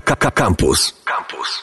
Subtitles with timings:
[0.00, 0.94] Campus.
[1.04, 1.62] Campus.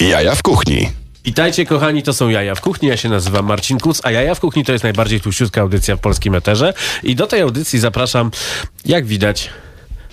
[0.00, 0.90] Jaja w kuchni.
[1.24, 4.40] Witajcie kochani, to są Jaja w Kuchni, ja się nazywam Marcin Kuc, a Jaja w
[4.40, 8.30] Kuchni to jest najbardziej tłuściutka audycja w polskim eterze i do tej audycji zapraszam,
[8.84, 9.50] jak widać,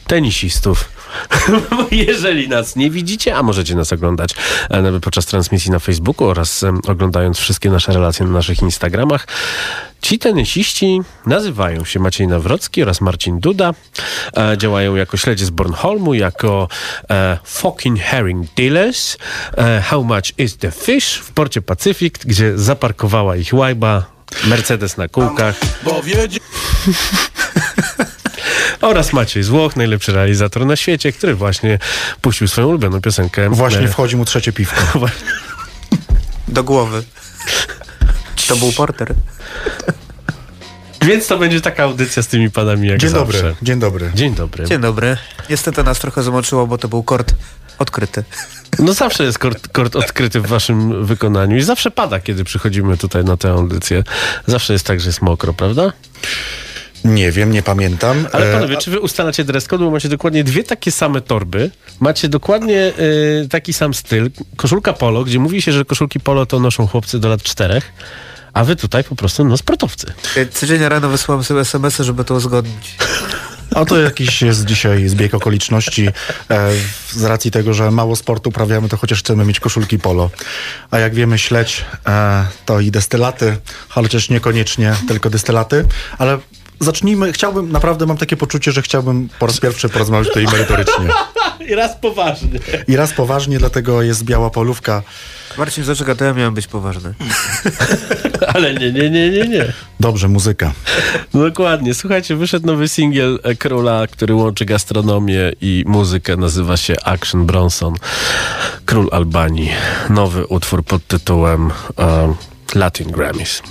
[0.08, 0.90] tenisistów.
[1.92, 4.36] Jeżeli nas nie widzicie, a możecie nas oglądać
[4.70, 9.28] e, podczas transmisji na Facebooku oraz oglądając wszystkie nasze relacje na naszych Instagramach,
[10.02, 13.74] Ci tenisiści nazywają się Maciej Nawrocki oraz Marcin Duda.
[14.38, 16.68] E, działają jako śledzie z Bornholmu, jako
[17.10, 19.18] e, fucking herring dealers.
[19.58, 24.06] E, how much is the fish w porcie Pacyfik, gdzie zaparkowała ich łajba,
[24.48, 25.56] Mercedes na kółkach.
[25.84, 26.40] Bo wiedzie...
[28.82, 31.80] oraz Maciej Złoch, najlepszy realizator na świecie, który właśnie
[32.22, 33.50] puścił swoją ulubioną piosenkę.
[33.50, 34.82] Właśnie wchodzi mu trzecie piwko.
[36.48, 37.04] Do głowy.
[38.48, 39.14] To był porter.
[41.02, 43.38] Więc to będzie taka audycja z tymi panami jak Dzień zawsze.
[43.38, 44.12] dobry, dzień dobry.
[44.16, 44.66] Dzień dobry.
[44.66, 45.18] Dzień dobry.
[45.50, 47.34] Niestety nas trochę zamoczyło, bo to był kort
[47.80, 48.24] odkryty.
[48.80, 53.24] No zawsze jest kort, kort odkryty w waszym wykonaniu i zawsze pada, kiedy przychodzimy tutaj
[53.24, 54.04] na tę audycję.
[54.48, 55.94] Zawsze jest tak, że jest mokro, prawda?
[57.04, 58.28] Nie wiem, nie pamiętam.
[58.32, 61.72] Ale E, panowie, czy wy ustalacie dress code, bo macie dokładnie dwie takie same torby,
[62.00, 62.94] macie dokładnie
[63.44, 67.20] y, taki sam styl, koszulka polo, gdzie mówi się, że koszulki polo to noszą chłopcy
[67.20, 67.94] do lat czterech,
[68.54, 70.14] a wy tutaj po prostu no sportowcy.
[70.54, 72.96] Codziennie rano wysyłam sobie SMS-y, żeby to uzgodnić.
[73.76, 76.08] A to jakiś jest dzisiaj zbieg okoliczności.
[76.50, 76.72] E,
[77.10, 80.30] z racji tego, że mało sportu uprawiamy, to chociaż chcemy mieć koszulki polo.
[80.92, 83.58] A jak wiemy, śledź e, to i destylaty,
[83.90, 85.86] chociaż niekoniecznie tylko destylaty,
[86.18, 86.38] ale
[86.82, 87.34] zacznijmy.
[87.34, 91.10] Chciałbym, naprawdę mam takie poczucie, że chciałbym po raz pierwszy porozmawiać tutaj merytorycznie.
[91.70, 92.60] I raz poważnie.
[92.88, 95.04] I raz poważnie, dlatego jest biała polówka.
[95.58, 97.14] Marcin, zaczeka, to ja miałem być poważny.
[98.54, 99.74] Ale nie, nie, nie, nie, nie.
[100.00, 100.72] Dobrze, muzyka.
[101.34, 101.94] Dokładnie.
[101.94, 106.38] Słuchajcie, wyszedł nowy singiel e, Króla, który łączy gastronomię i muzykę.
[106.38, 107.96] Nazywa się Action Bronson.
[108.86, 109.72] Król Albanii.
[110.10, 112.34] Nowy utwór pod tytułem e,
[112.76, 113.62] Latin Grammys.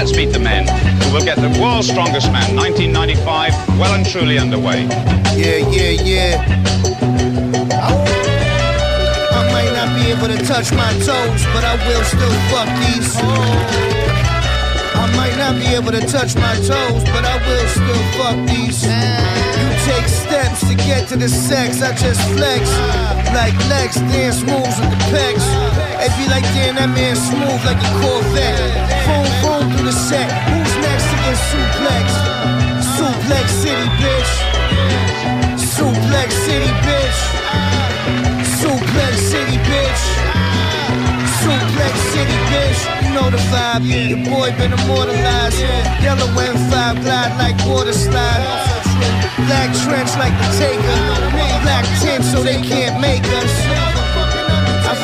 [0.00, 0.64] Let's meet the men
[1.02, 4.88] who will get the world's strongest man, 1995, well and truly underway.
[5.36, 6.40] Yeah, yeah, yeah.
[9.28, 13.12] I might not be able to touch my toes, but I will still fuck these.
[14.96, 18.80] I might not be able to touch my toes, but I will still fuck these.
[18.88, 22.64] You take steps to get to the sex, I just flex.
[23.36, 25.44] Like Lex, dance moves with the pecs.
[26.00, 28.56] It be like, damn, that man smooth like a Corvette.
[29.04, 30.28] Boom, boom through the set.
[30.48, 32.06] Who's next to get suplex?
[32.96, 34.32] Suplex City, bitch.
[35.56, 37.18] Suplex City, bitch.
[38.60, 40.02] Suplex City, bitch.
[41.40, 42.80] Suplex City, bitch.
[43.02, 43.84] You know the vibe.
[43.84, 45.60] Your boy been immortalized.
[46.02, 48.44] Yellow M5 glide like water slide.
[49.46, 51.00] Black trench like the taker.
[51.64, 53.79] Black tent so they can't make us.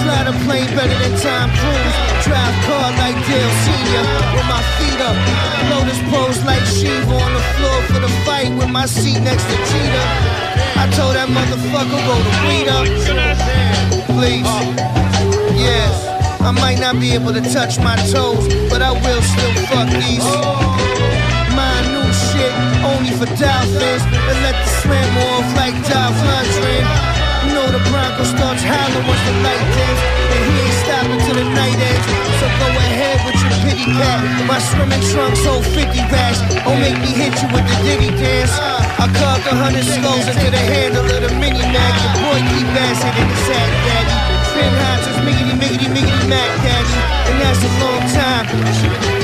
[0.06, 1.96] Fly the plane better than Tom Cruise.
[2.22, 4.06] Drive car like Dale Senior
[4.38, 5.18] with my feet up.
[5.66, 9.56] Lotus pose like Shiva on the floor for the fight with my seat next to
[9.66, 10.06] Cheetah.
[10.78, 12.86] I told that motherfucker roll the weed up.
[14.14, 14.46] Please,
[15.58, 15.90] yeah.
[16.38, 20.22] I might not be able to touch my toes, but I will still fuck these.
[21.58, 22.54] My new shit,
[22.94, 24.06] only for dolphins.
[24.06, 27.05] And let the slam off like Dolph Lundgren.
[27.90, 30.00] Bronco starts howling once the light dims,
[30.32, 32.06] and he ain't stopping till the night ends.
[32.40, 34.20] So go ahead with your pity cat.
[34.46, 35.82] My swimming trunks hold 50
[36.12, 36.40] racks.
[36.64, 38.52] Don't make me hit you with the diddy dance.
[38.98, 41.92] I carved a hundred skulls into the handle of the mini Mac.
[42.02, 44.16] Your boy keep assing in the sack, daddy.
[44.50, 46.94] Spin high, just miggity, miggity, miggity, Mac, daddy.
[47.30, 49.15] And that's a long time.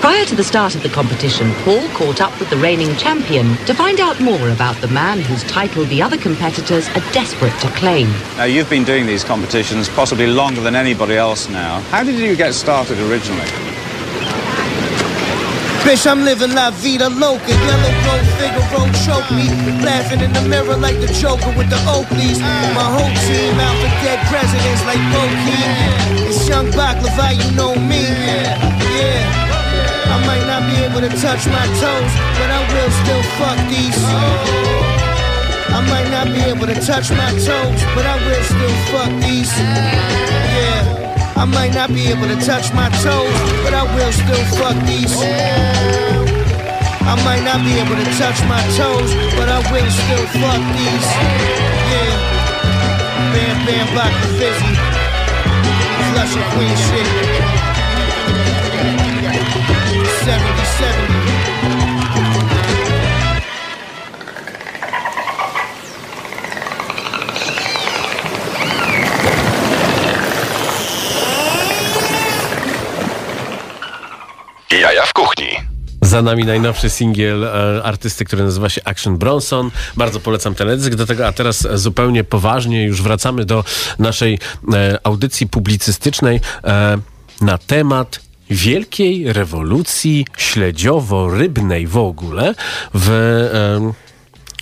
[0.00, 3.74] Prior to the start of the competition, Paul caught up with the reigning champion to
[3.74, 8.08] find out more about the man whose title the other competitors are desperate to claim.
[8.38, 11.80] Now, you've been doing these competitions possibly longer than anybody else now.
[11.92, 13.44] How did you get started originally?
[15.84, 17.52] Bitch, I'm living la vida loca.
[17.52, 19.52] Yellow gold Figaro choke me.
[19.84, 22.40] Laughing in the mirror like the Joker with the Oakleys.
[22.72, 26.28] My whole team out for dead presidents like Bo King.
[26.28, 28.00] It's young Baklava, you know me.
[28.96, 29.39] Yeah.
[30.90, 34.00] Able to touch my toes, but I will still fuck these.
[35.70, 39.52] I might not be able to touch my toes, but I will still fuck these.
[39.54, 40.82] Yeah.
[41.36, 43.30] I might not be able to touch my toes,
[43.62, 45.14] but I will still fuck these.
[47.06, 51.08] I might not be able to touch my toes, but I will still fuck these.
[51.92, 52.14] Yeah.
[53.30, 54.74] Bam, bam, block the fizzy.
[56.10, 57.70] Flush and queen shit.
[60.30, 60.59] 70,
[76.20, 79.70] Za nami najnowszy singiel e, artysty, który nazywa się Action Bronson.
[79.96, 83.64] Bardzo polecam teledysk do tego, a teraz zupełnie poważnie już wracamy do
[83.98, 84.38] naszej
[84.72, 86.98] e, audycji publicystycznej e,
[87.40, 88.20] na temat
[88.50, 92.54] wielkiej rewolucji śledziowo-rybnej w ogóle
[92.94, 93.08] w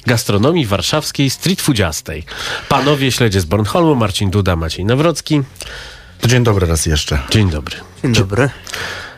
[0.07, 2.25] gastronomii warszawskiej street foodziastej.
[2.69, 5.43] Panowie śledzie z Bornholmu, Marcin Duda, Maciej Nawrocki.
[6.21, 7.19] To dzień dobry raz jeszcze.
[7.31, 7.77] Dzień dobry.
[8.05, 8.51] Dzień dobry.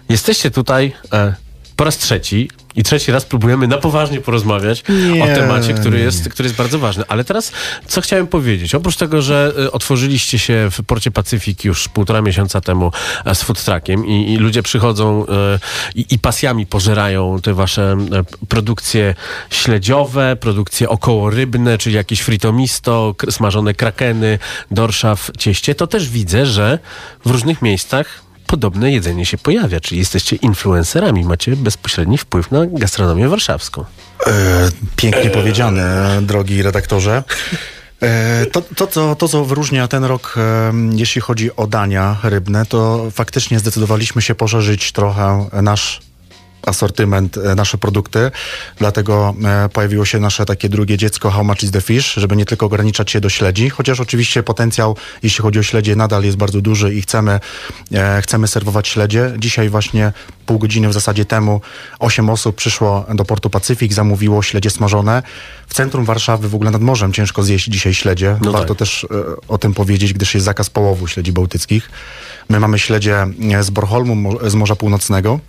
[0.08, 1.34] Jesteście tutaj e,
[1.80, 5.24] po raz trzeci i trzeci raz próbujemy na poważnie porozmawiać Nie.
[5.24, 7.04] o temacie, który jest, który jest bardzo ważny.
[7.08, 7.52] Ale teraz,
[7.86, 8.74] co chciałem powiedzieć?
[8.74, 12.92] Oprócz tego, że e, otworzyliście się w Porcie Pacyfik już półtora miesiąca temu
[13.24, 15.58] e, z food truckiem i, i ludzie przychodzą e,
[15.94, 19.14] i, i pasjami pożerają te wasze e, produkcje
[19.50, 24.38] śledziowe, produkcje okołorybne, czyli jakieś fritomisto, smażone krakeny,
[24.70, 26.78] dorsza w cieście, to też widzę, że
[27.24, 33.28] w różnych miejscach podobne jedzenie się pojawia, czyli jesteście influencerami, macie bezpośredni wpływ na gastronomię
[33.28, 33.84] warszawską.
[34.26, 34.32] E,
[34.96, 37.22] pięknie powiedziane, drogi redaktorze.
[38.02, 42.66] E, To, to, co, to, co wyróżnia ten rok, e, jeśli chodzi o dania rybne,
[42.66, 46.00] to faktycznie zdecydowaliśmy się poszerzyć trochę nasz
[46.66, 48.30] asortyment, e, nasze produkty.
[48.78, 52.44] Dlatego e, pojawiło się nasze takie drugie dziecko How much is the fish, żeby nie
[52.44, 56.60] tylko ograniczać się do śledzi, chociaż oczywiście potencjał, jeśli chodzi o śledzie, nadal jest bardzo
[56.60, 57.40] duży i chcemy,
[57.92, 59.32] e, chcemy serwować śledzie.
[59.38, 60.12] Dzisiaj właśnie
[60.46, 61.60] pół godziny w zasadzie temu
[61.98, 65.22] osiem osób przyszło do Portu Pacyfik, zamówiło śledzie smażone.
[65.68, 68.36] W centrum Warszawy, w ogóle nad morzem, ciężko zjeść dzisiaj śledzie.
[68.42, 68.78] No Warto tak.
[68.78, 69.06] też
[69.48, 71.90] o tym powiedzieć, gdyż jest zakaz połowu śledzi bałtyckich.
[72.48, 73.26] My mamy śledzie
[73.60, 75.40] z Bornholmu, mo- z Morza Północnego.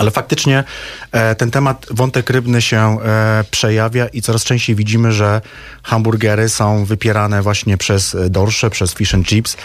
[0.00, 0.64] Ale faktycznie
[1.12, 5.40] e, ten temat, wątek rybny się e, przejawia i coraz częściej widzimy, że
[5.82, 9.56] hamburgery są wypierane właśnie przez e, dorsze, przez fish and chips.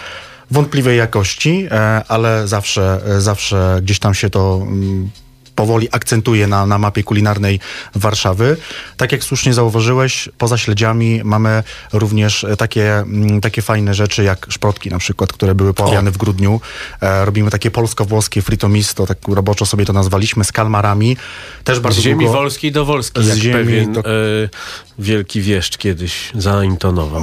[0.51, 1.67] Wątpliwej jakości,
[2.07, 5.09] ale zawsze, zawsze gdzieś tam się to mm,
[5.55, 7.59] powoli akcentuje na, na mapie kulinarnej
[7.95, 8.57] Warszawy.
[8.97, 11.63] Tak jak słusznie zauważyłeś, poza śledziami mamy
[11.93, 16.61] również takie, mm, takie fajne rzeczy jak szprotki na przykład, które były pojawiane w grudniu.
[17.01, 21.17] E, robimy takie polsko-włoskie fritomisto, tak roboczo sobie to nazwaliśmy, z kalmarami.
[21.63, 22.39] Też bardzo Z ziemi długo...
[22.39, 24.03] wolskiej do wolskiej, Z ziemi pewien do- e,
[24.99, 27.21] wielki wieszcz kiedyś zaintonował.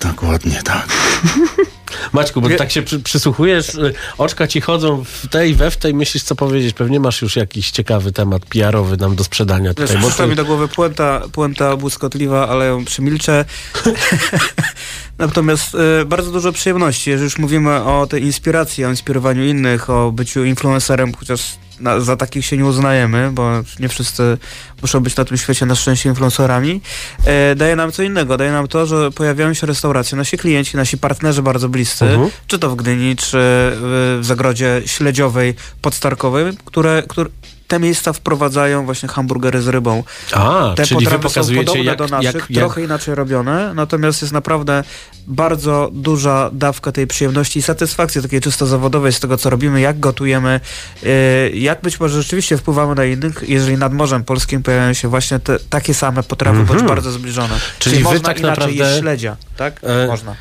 [0.00, 0.86] Dokładnie tak.
[2.12, 5.76] Maćku, bo Wie- tak się przy, przysłuchujesz, y, oczka ci chodzą w tej, we w
[5.76, 6.74] tej, myślisz co powiedzieć.
[6.74, 10.02] Pewnie masz już jakiś ciekawy temat PR-owy nam do sprzedania Wiesz, tutaj.
[10.02, 13.44] przyszła ty- mi do głowy puenta, puenta błyskotliwa, ale ją przemilczę.
[15.18, 20.12] Natomiast e, bardzo dużo przyjemności, jeżeli już mówimy o tej inspiracji, o inspirowaniu innych, o
[20.12, 21.42] byciu influencerem, chociaż
[21.80, 23.50] na, za takich się nie uznajemy, bo
[23.80, 24.38] nie wszyscy
[24.82, 26.80] muszą być na tym świecie na szczęście influencerami,
[27.24, 28.36] e, daje nam co innego.
[28.36, 32.30] Daje nam to, że pojawiają się restauracje, nasi klienci, nasi partnerzy bardzo bliscy, Mhm.
[32.46, 37.30] czy to w Gdyni, czy w, w zagrodzie śledziowej, podstarkowej, które, które
[37.68, 40.04] te miejsca wprowadzają właśnie hamburgery z rybą.
[40.32, 43.14] A, Te czyli wy potrawy są pokazujecie podobne jak, do naszych, jak, jak, trochę inaczej
[43.14, 44.84] robione, natomiast jest naprawdę
[45.26, 50.00] bardzo duża dawka tej przyjemności i satysfakcji takiej czysto zawodowej z tego, co robimy, jak
[50.00, 50.60] gotujemy,
[51.02, 51.10] yy,
[51.54, 55.58] jak być może rzeczywiście wpływamy na innych, jeżeli nad Morzem Polskim pojawiają się właśnie te,
[55.70, 57.54] takie same potrawy, bądź bardzo zbliżone.
[57.54, 57.60] Mhm.
[57.78, 59.80] Czyli wy można tak inaczej naprawdę- śledzia, tak?
[59.82, 60.34] E, Można.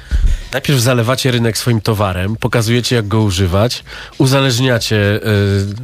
[0.55, 3.83] Najpierw zalewacie rynek swoim towarem, pokazujecie jak go używać,
[4.17, 5.19] uzależniacie y,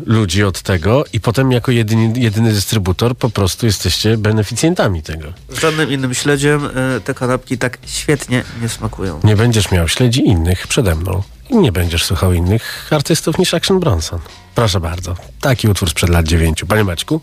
[0.05, 5.27] ludzi od tego i potem jako jedyny, jedyny dystrybutor po prostu jesteście beneficjentami tego.
[5.49, 9.19] Z żadnym innym śledziem yy, te kanapki tak świetnie nie smakują.
[9.23, 11.23] Nie będziesz miał śledzi innych przede mną.
[11.49, 14.19] I nie będziesz słuchał innych artystów niż Action Bronson.
[14.55, 15.15] Proszę bardzo.
[15.41, 16.67] Taki utwór sprzed lat dziewięciu.
[16.67, 17.21] Panie Maćku?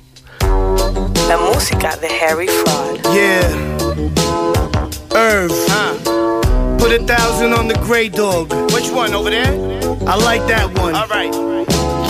[1.28, 3.14] La música de Harry Fraud.
[3.14, 3.52] Yeah.
[5.12, 6.17] Irv.
[6.78, 8.52] Put a thousand on the gray dog.
[8.72, 9.52] Which one over there?
[10.08, 10.94] I like that one.
[10.94, 11.32] All right.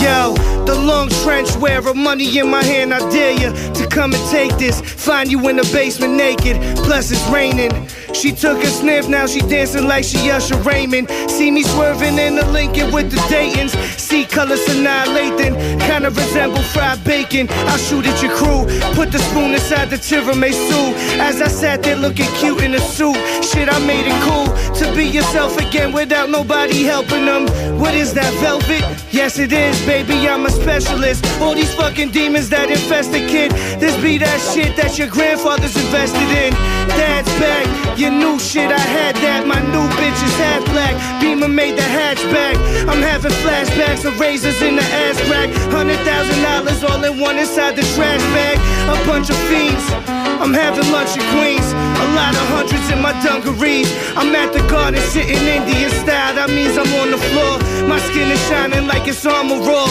[0.01, 0.33] Yo,
[0.69, 4.55] the long trench wearer, money in my hand, I dare you to come and take
[4.57, 4.79] this.
[4.81, 7.71] Find you in the basement naked, plus it's raining.
[8.13, 11.09] She took a sniff, now she dancing like she Usher Raymond.
[11.27, 13.71] See me swerving in the Lincoln with the Daytons.
[13.97, 17.47] See colors annihilating, kinda resemble fried bacon.
[17.69, 20.93] I'll shoot at your crew, put the spoon inside the tiramisu.
[21.19, 24.47] As I sat there looking cute in a suit, shit, I made it cool
[24.79, 27.47] to be yourself again without nobody helping them.
[27.79, 28.83] What is that velvet?
[29.11, 30.27] Yes, it is, baby.
[30.27, 31.25] I'm a specialist.
[31.41, 33.51] All these fucking demons that infest a kid.
[33.79, 36.51] This be that shit that your grandfather's invested in.
[36.99, 37.65] Dad's back,
[37.97, 38.71] your new shit.
[38.71, 39.47] I had that.
[39.47, 40.95] My new bitch is half black.
[41.21, 42.55] Beamer made the hatchback.
[42.89, 45.49] I'm having flashbacks of razors in the ass crack.
[45.71, 48.57] Hundred thousand dollars all in one inside the trash bag.
[48.89, 50.08] A bunch of fiends.
[50.39, 51.67] I'm having lunch at Queens.
[51.99, 53.91] A lot of hundreds in my dungarees.
[54.15, 56.33] I'm at the garden sitting Indian style.
[56.35, 57.59] That means I'm on the floor.
[57.87, 59.87] My skin is shining like it's armor raw.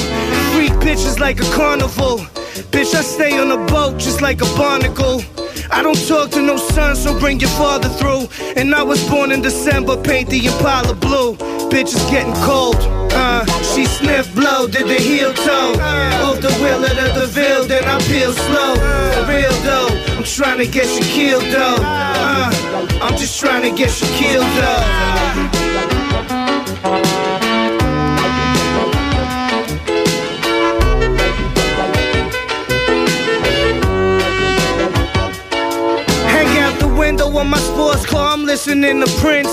[0.56, 2.18] Freak bitches like a carnival.
[2.72, 5.22] Bitch, I stay on a boat just like a barnacle.
[5.70, 8.28] I don't talk to no son, so bring your father through.
[8.56, 11.36] And I was born in December, paint the Impala blue.
[11.68, 12.97] Bitch, it's getting cold.
[13.20, 15.72] Uh, she sniff blow, did the heel toe.
[16.24, 18.74] Off the wheel of the DeVille, then I peel slow.
[19.14, 21.78] For real though, I'm trying to get you killed though.
[21.80, 24.82] Uh, I'm just trying to get you killed though.
[36.34, 39.50] Hang out the window on my sports car, I'm listening to Prince.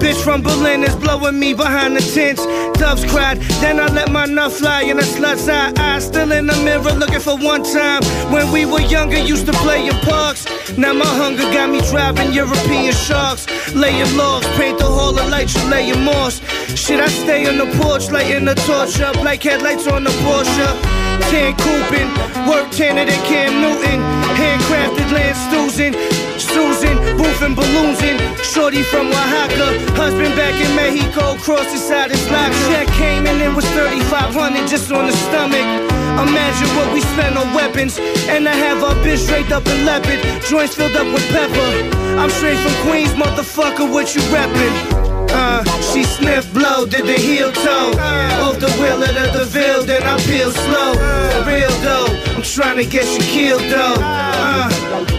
[0.00, 2.46] Bitch from Berlin is blowing me behind the tents.
[2.80, 5.70] Doves cried, then I let my nut fly in a slut's eye.
[5.76, 8.02] I still in the mirror looking for one time.
[8.32, 10.46] When we were younger, used to play in parks.
[10.78, 13.44] Now my hunger got me driving European sharks.
[13.74, 16.40] Laying logs, paint the hall of lights, you laying moss.
[16.74, 20.68] Shit, I stay on the porch, lighting the torch up like headlights on the Porsche.
[21.28, 22.08] Tan cooping,
[22.48, 24.00] work than Cam Newton.
[24.40, 25.92] Handcrafted land Susan,
[26.40, 28.16] Susan, roofing balloons in.
[28.42, 32.50] Shorty from Oaxaca, husband back in Mexico, crossed inside his lock.
[32.68, 35.66] Check came and it was 3500 just on the stomach.
[36.18, 37.98] Imagine what we spent on weapons.
[38.28, 41.70] And I have our bitch draped up in leopard, joints filled up with pepper.
[42.18, 45.00] I'm straight from Queens, motherfucker, what you reppin'?
[45.32, 47.92] Uh, she sniffed blow, did the heel toe.
[48.42, 50.90] Off the wheel of the DeVille, then I peel slow.
[51.46, 52.09] Real though,
[52.40, 53.96] I'm trying to get you killed though.
[54.00, 54.70] Uh,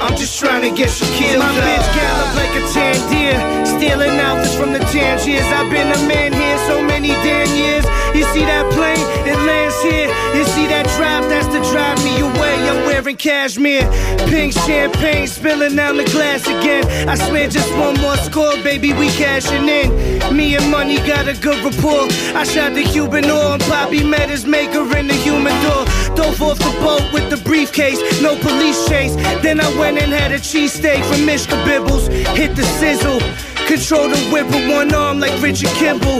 [0.01, 1.37] I'm just trying to get you killed.
[1.37, 5.45] My bitch gallop like a tan deer, stealing outfits from the Tangiers.
[5.45, 7.85] I've been a man here so many damn years.
[8.15, 9.05] You see that plane?
[9.29, 10.09] It lands here.
[10.33, 11.29] You see that drive?
[11.29, 12.55] That's to drive me away.
[12.69, 13.87] I'm wearing cashmere,
[14.27, 16.87] pink champagne spilling down the glass again.
[17.07, 20.35] I swear just one more score, baby, we cashing in.
[20.35, 22.07] Me and money got a good rapport.
[22.33, 25.85] I shot the Cuban oil and Poppy met his maker in the humidor.
[26.15, 29.15] Dove off the boat with the briefcase, no police chase.
[29.41, 32.07] Then I went and had a cheesesteak from Mishka Bibbles.
[32.35, 33.19] Hit the sizzle,
[33.67, 36.19] control the whip with one arm like Richard Kimball.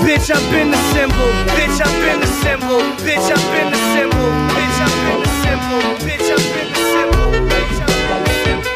[0.00, 1.30] Bitch, I've been the symbol.
[1.54, 2.80] Bitch, I've been the symbol.
[3.04, 4.30] Bitch, I've been the symbol.
[4.56, 5.80] Bitch, I've been the symbol.
[6.04, 7.28] Bitch, I've been the symbol.
[7.50, 8.70] Bitch, I've been the symbol.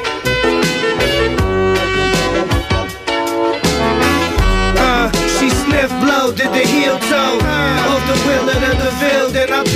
[4.77, 5.09] Uh,
[5.39, 6.65] she sniff blow, did the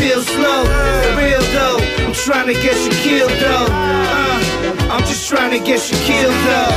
[0.09, 0.65] peel slow.
[1.03, 3.67] For real though, I'm trying to get you killed though.
[3.69, 6.73] Uh, I'm just trying to get you killed though.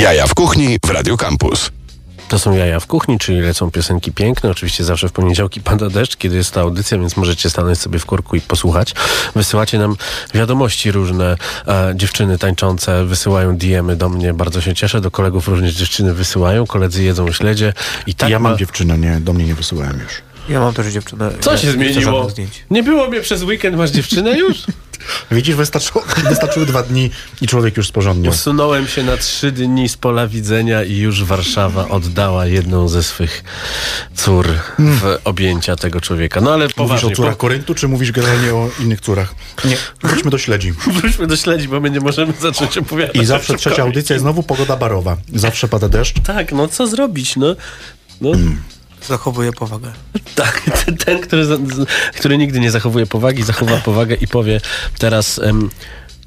[0.00, 1.75] Jaja w kuchni w Radio Campus.
[2.28, 4.50] To są jaja w kuchni, czyli lecą piosenki piękne.
[4.50, 8.06] Oczywiście zawsze w poniedziałki pada deszcz, kiedy jest ta audycja, więc możecie stanąć sobie w
[8.06, 8.94] korku i posłuchać.
[9.34, 9.96] Wysyłacie nam
[10.34, 11.36] wiadomości różne.
[11.68, 14.34] E, dziewczyny tańczące wysyłają diemy do mnie.
[14.34, 15.00] Bardzo się cieszę.
[15.00, 16.66] Do kolegów również dziewczyny wysyłają.
[16.66, 17.72] Koledzy jedzą śledzie.
[18.06, 18.58] I tak ja mam ma...
[18.58, 20.22] dziewczynę, nie, do mnie nie wysyłałem już.
[20.48, 21.30] Ja mam też dziewczynę.
[21.40, 22.28] Co nie, się zmieniło?
[22.70, 24.56] Nie było mnie przez weekend, masz dziewczynę już?
[25.30, 27.10] Widzisz, wystarczyło, wystarczyły dwa dni
[27.40, 28.30] i człowiek już sporządnił.
[28.30, 33.44] Usunąłem się na trzy dni z pola widzenia i już Warszawa oddała jedną ze swych
[34.14, 34.46] cór
[34.78, 36.40] w objęcia tego człowieka.
[36.40, 39.34] No ale Mówisz poważnie, o córach Koryntu, czy mówisz generalnie o innych córach?
[39.64, 40.72] Nie, wróćmy do śledzi.
[41.00, 43.16] Wróćmy do śledzi, bo my nie możemy zacząć opowiadać.
[43.16, 45.16] I zawsze trzecia audycja i znowu pogoda barowa.
[45.34, 46.20] Zawsze pada deszcz.
[46.20, 47.56] Tak, no co zrobić, no.
[48.20, 48.30] no
[49.08, 49.92] Zachowuję powagę.
[50.34, 50.62] Tak,
[51.04, 51.46] ten, który,
[52.18, 54.60] który nigdy nie zachowuje powagi, zachowa powagę i powie
[54.98, 55.40] teraz...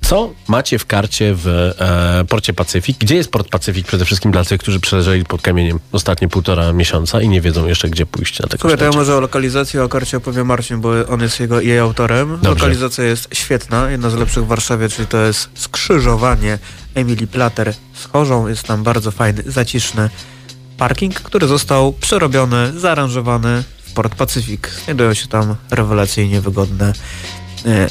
[0.02, 2.98] co macie w karcie w e, porcie Pacyfik?
[2.98, 7.22] Gdzie jest port Pacyfik przede wszystkim dla tych, którzy przeleżeli pod kamieniem ostatnie półtora miesiąca
[7.22, 9.90] i nie wiedzą jeszcze, gdzie pójść na tego Słuchaj, to ja może o lokalizacji, o
[9.90, 12.30] karcie opowie Marcin, bo on jest jego, jej autorem.
[12.30, 12.50] Dobrze.
[12.50, 16.60] Lokalizacja jest świetna, jedna z lepszych w Warszawie, czyli to jest skrzyżowanie
[16.96, 18.48] Emilii Plater z Chorzą.
[18.48, 20.10] Jest tam bardzo fajny, zaciszny
[20.80, 24.68] parking, który został przerobiony, zaaranżowany w Port Pacyfik.
[24.84, 26.94] Znajdują się tam rewelacyjnie wygodne
[27.66, 27.88] e,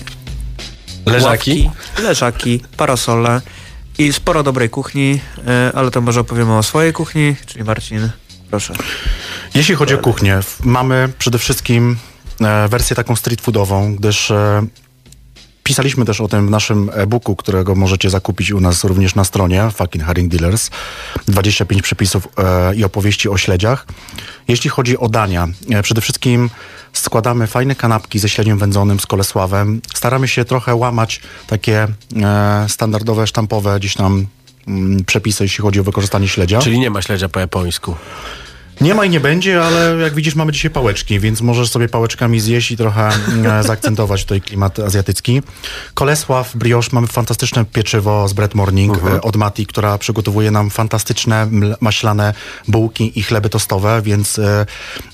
[1.06, 1.64] Leżaki?
[1.64, 1.70] ławki,
[2.02, 3.40] leżaki, parasole
[3.98, 8.10] i sporo dobrej kuchni, e, ale to może opowiemy o swojej kuchni, czyli Marcin,
[8.50, 8.74] proszę.
[9.54, 11.96] Jeśli chodzi o kuchnię, mamy przede wszystkim
[12.40, 14.66] e, wersję taką street foodową, gdyż e,
[15.68, 19.70] pisaliśmy też o tym w naszym e-booku, którego możecie zakupić u nas również na stronie
[19.74, 20.70] Fucking Herring Dealers.
[21.26, 23.86] 25 przepisów e, i opowieści o śledziach.
[24.48, 26.50] Jeśli chodzi o dania, e, przede wszystkim
[26.92, 29.80] składamy fajne kanapki ze śledziem wędzonym, z kolesławem.
[29.94, 31.88] Staramy się trochę łamać takie
[32.22, 34.26] e, standardowe, sztampowe gdzieś tam
[34.68, 36.58] mm, przepisy, jeśli chodzi o wykorzystanie śledzia.
[36.58, 37.94] Czyli nie ma śledzia po japońsku.
[38.80, 42.40] Nie ma i nie będzie, ale jak widzisz, mamy dzisiaj pałeczki, więc możesz sobie pałeczkami
[42.40, 45.42] zjeść i trochę e, zaakcentować tutaj klimat azjatycki.
[45.94, 51.48] Kolesław, brioche, mamy fantastyczne pieczywo z Bread Morning e, od Mati, która przygotowuje nam fantastyczne
[51.80, 52.34] maślane
[52.68, 54.66] bułki i chleby tostowe, więc e,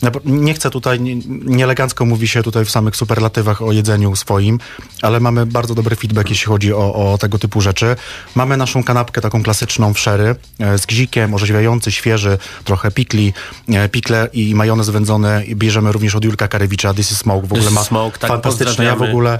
[0.02, 4.58] nap- nie chcę tutaj, nie- nieelegancko mówi się tutaj w samych superlatywach o jedzeniu swoim,
[5.02, 7.96] ale mamy bardzo dobry feedback, jeśli chodzi o, o tego typu rzeczy.
[8.34, 13.32] Mamy naszą kanapkę taką klasyczną w sherry e, z gzikiem, orzeźwiający, świeży, trochę pikli,
[13.92, 15.44] pikle i majonez wędzony.
[15.54, 17.46] Bierzemy również od Julka Karewicza, This is Smoke.
[17.46, 18.84] W ogóle ma Smoke, tak, fantastyczne.
[18.84, 19.38] Ja w ogóle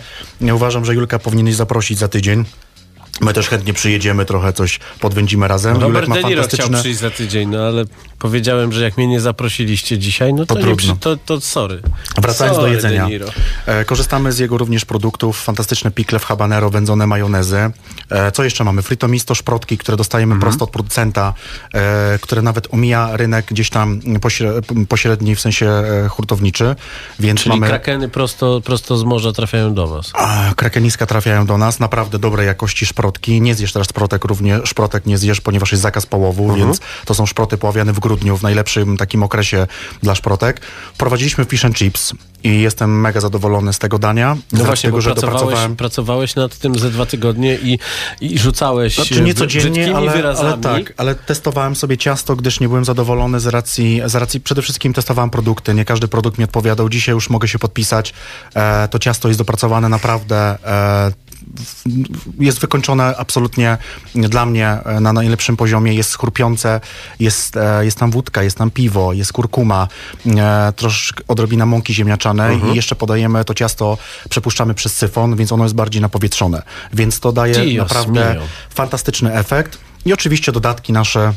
[0.55, 2.45] uważam, że Julka powinieneś zaprosić za tydzień.
[3.21, 5.77] My też chętnie przyjedziemy, trochę coś podwędzimy razem.
[5.77, 6.79] Robert Julek ma Niro chciał fantastyczne...
[6.81, 7.85] przyjść za tydzień, no ale
[8.19, 11.83] powiedziałem, że jak mnie nie zaprosiliście dzisiaj, no to, To nie przy, to, to sorry.
[12.23, 13.09] Wracając sorry, do jedzenia.
[13.67, 17.71] E, korzystamy z jego również produktów, fantastyczne pikle w habanero, wędzone majonezy.
[18.11, 18.83] E, co jeszcze mamy?
[18.83, 20.41] Frito misto, szprotki, które dostajemy Mhm.
[20.41, 21.35] prosto od producenta,
[21.75, 24.53] e, które nawet omija rynek gdzieś tam pośre,
[24.89, 26.77] pośredni, w sensie e, hurtowniczy.
[27.21, 27.67] Więc Czyli mamy...
[27.67, 30.11] krakeny prosto, prosto z morza trafiają do was.
[30.15, 33.04] A, krakeniska trafiają do nas, naprawdę dobrej jakości szprotki.
[33.29, 36.61] Nie zjesz teraz szprotek, również szprotek nie zjesz, ponieważ jest zakaz połowu, Mhm.
[36.61, 39.67] więc to są szproty poławiane w grudniu, w najlepszym takim okresie
[40.03, 40.61] dla szprotek.
[40.95, 42.13] Wprowadziliśmy fish and chips
[42.45, 44.37] i jestem mega zadowolony z tego dania.
[44.53, 47.79] No właśnie, tego, że pracowałeś, pracowałeś nad tym ze dwa tygodnie i,
[48.21, 50.49] i rzucałeś Znaczy nie e, codziennie, ale, wyrazami.
[50.49, 54.63] ale tak, ale testowałem sobie ciasto, gdyż nie byłem zadowolony z racji, z racji przede
[54.63, 56.89] wszystkim testowałem produkty, nie każdy produkt mi odpowiadał.
[56.89, 58.15] Dzisiaj już mogę się podpisać,
[58.55, 61.13] e, to ciasto jest dopracowane naprawdę, e,
[62.39, 63.79] jest wykończone absolutnie
[64.15, 66.81] dla mnie e, na najlepszym poziomie, jest chrupiące,
[67.21, 69.89] jest, e, jest tam wódka, jest tam piwo, jest kurkuma,
[70.27, 73.99] e, troszkę odrobina mąki ziemniaczanej i jeszcze podajemy to ciasto,
[74.31, 78.43] przepuszczamy przez syfon, więc ono jest bardziej napowietrzone, więc to daje Dios naprawdę mio.
[78.71, 79.79] fantastyczny efekt.
[80.07, 81.33] I oczywiście dodatki nasze,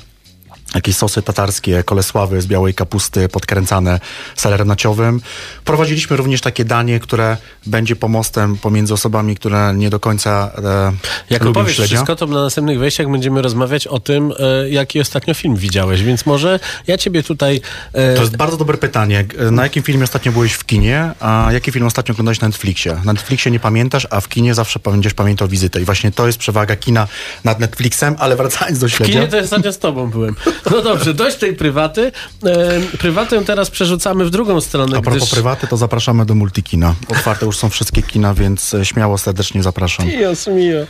[0.76, 4.00] jakieś sosy tatarskie, kolesławy z białej kapusty podkręcane
[4.36, 5.22] selerem naciowym.
[5.66, 10.92] Prowadziliśmy również takie danie, które będzie pomostem pomiędzy osobami, które nie do końca e,
[11.30, 11.96] Jak lubią opowiesz śledzia.
[11.96, 16.26] wszystko, to na następnych wejściach będziemy rozmawiać o tym, e, jaki ostatnio film widziałeś, więc
[16.26, 17.62] może ja ciebie tutaj...
[17.94, 19.26] E, To jest bardzo dobre pytanie.
[19.52, 23.02] Na jakim filmie ostatnio byłeś w kinie, a jaki film ostatnio oglądałeś na Netflixie?
[23.06, 25.82] Na Netflixie nie pamiętasz, a w kinie zawsze będziesz pamiętał wizytę.
[25.82, 27.08] I właśnie to jest przewaga kina
[27.44, 29.14] nad Netflixem, ale wracając do w śledzia...
[29.14, 30.36] kinie to ostatnio z tobą byłem.
[30.72, 32.12] No dobrze, dość tej prywaty.
[32.46, 35.30] E, prywatę teraz przerzucamy w drugą stronę, A propos gdyż...
[35.30, 36.96] prywaty, to zapraszamy do Multikina.
[37.08, 40.08] Otwarte już są wszystkie kina, więc e, śmiało, serdecznie zapraszam.
[40.08, 40.86] Dios mio.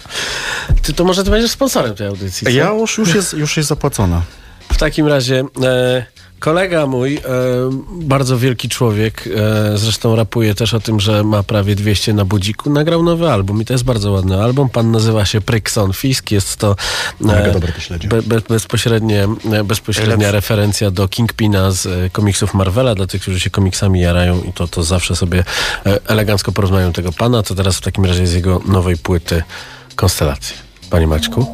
[0.81, 2.51] Ty to może ty będziesz sponsorem tej audycji, co?
[2.51, 4.21] Ja już, już, jest, już jest zapłacona.
[4.73, 6.05] W takim razie e,
[6.39, 7.21] kolega mój, e,
[7.91, 9.29] bardzo wielki człowiek,
[9.73, 13.61] e, zresztą rapuje też o tym, że ma prawie 200 na budziku, nagrał nowy album
[13.61, 14.69] i to jest bardzo ładny album.
[14.69, 16.75] Pan nazywa się Prykson Fisk, jest to
[17.79, 18.07] śledzie.
[18.07, 23.39] be, be, bezpośrednie, e, bezpośrednia referencja do Kingpina z e, komiksów Marvela, dla tych, którzy
[23.39, 25.43] się komiksami jarają i to, to zawsze sobie
[25.85, 29.43] e, elegancko porozmawiają tego pana, to teraz w takim razie z jego nowej płyty
[29.95, 30.55] Konstelacje.
[30.89, 31.45] Panie Maćku?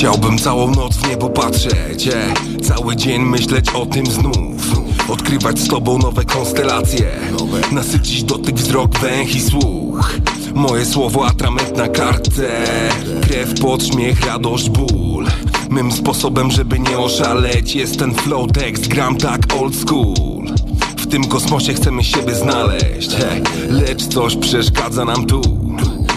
[0.00, 4.80] Chciałbym całą noc w niebo patrzeć e, Cały dzień myśleć o tym znów.
[5.08, 7.06] Odkrywać z tobą nowe konstelacje.
[7.72, 10.14] Nasycić dotyk, wzrok, węch i słuch.
[10.54, 12.48] Moje słowo atrament na kartce.
[13.22, 15.26] Krew, podśmiech, radość, ból.
[15.70, 20.44] Mym sposobem, żeby nie oszaleć Jest ten flow, tekst, gram tak old school.
[20.96, 25.60] W tym kosmosie chcemy siebie znaleźć he, Lecz coś przeszkadza nam tu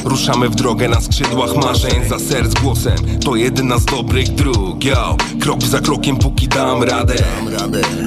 [0.04, 2.98] Ruszamy w drogę na skrzydłach marzeń Za serc głosem.
[3.26, 7.16] To jedyna z dobrych dróg Yo, krok za krokiem póki dam radę.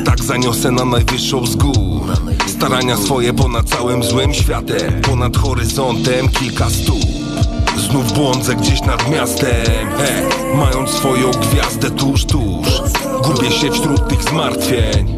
[0.05, 2.03] Tak zaniosę na najwyższą z gór.
[2.47, 5.03] Starania swoje ponad całym złym światem.
[5.03, 7.07] Ponad horyzontem kilka stóp.
[7.91, 9.67] Znów błądzę gdzieś nad miastem.
[9.99, 10.23] He,
[10.57, 12.83] Mając swoją gwiazdę tuż, tuż.
[13.23, 15.17] Gubię się wśród tych zmartwień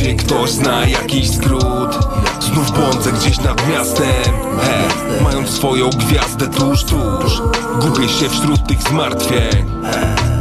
[0.00, 1.98] czy ktoś zna jakiś skrót?
[2.40, 7.42] Znów błądzę gdzieś nad miastem he, Mając swoją gwiazdę tuż, tuż
[7.80, 9.64] Gubię się wśród tych zmartwień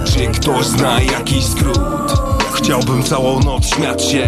[0.06, 2.14] Czy ktoś zna jakiś skrót?
[2.54, 4.28] Chciałbym całą noc śmiać się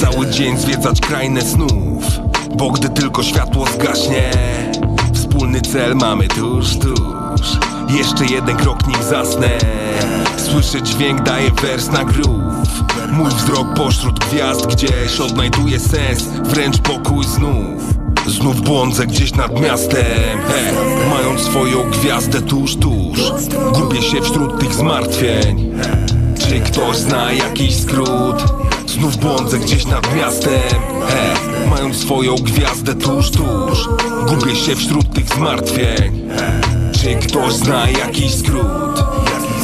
[0.00, 2.04] Cały dzień zwiedzać krainę snów
[2.56, 4.30] Bo gdy tylko światło zgaśnie
[5.36, 7.58] Wspólny cel mamy tuż, tuż.
[7.88, 9.58] Jeszcze jeden krok nim zasnę.
[10.36, 12.42] Słyszę dźwięk, daje wers na grów
[13.12, 17.82] Mój wzrok pośród gwiazd gdzieś Odnajduje sens, wręcz pokój znów.
[18.26, 20.04] Znów błądzę gdzieś nad miastem.
[20.48, 20.72] He,
[21.10, 23.32] Mając swoją gwiazdę tuż, tuż.
[23.72, 25.72] Gubię się wśród tych zmartwień.
[26.48, 28.44] Czy ktoś zna jakiś skrót?
[28.86, 30.80] Znów błądzę gdzieś nad miastem.
[31.08, 31.36] He,
[31.70, 33.88] Mając swoją gwiazdę tuż, tuż.
[34.26, 36.30] Gubię się wśród tych zmartwień
[36.92, 38.98] Czy ktoś zna jakiś skrót?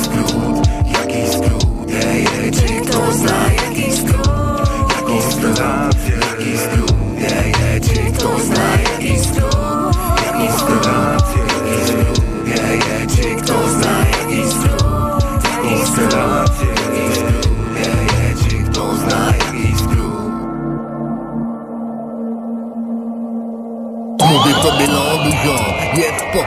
[0.02, 2.54] skrót, jaki skrót, yeah.
[2.54, 4.28] Czy kto zna jaki skrót,
[4.98, 7.80] jaki skrót, yeah, yeah.
[7.82, 8.71] Czy kto zna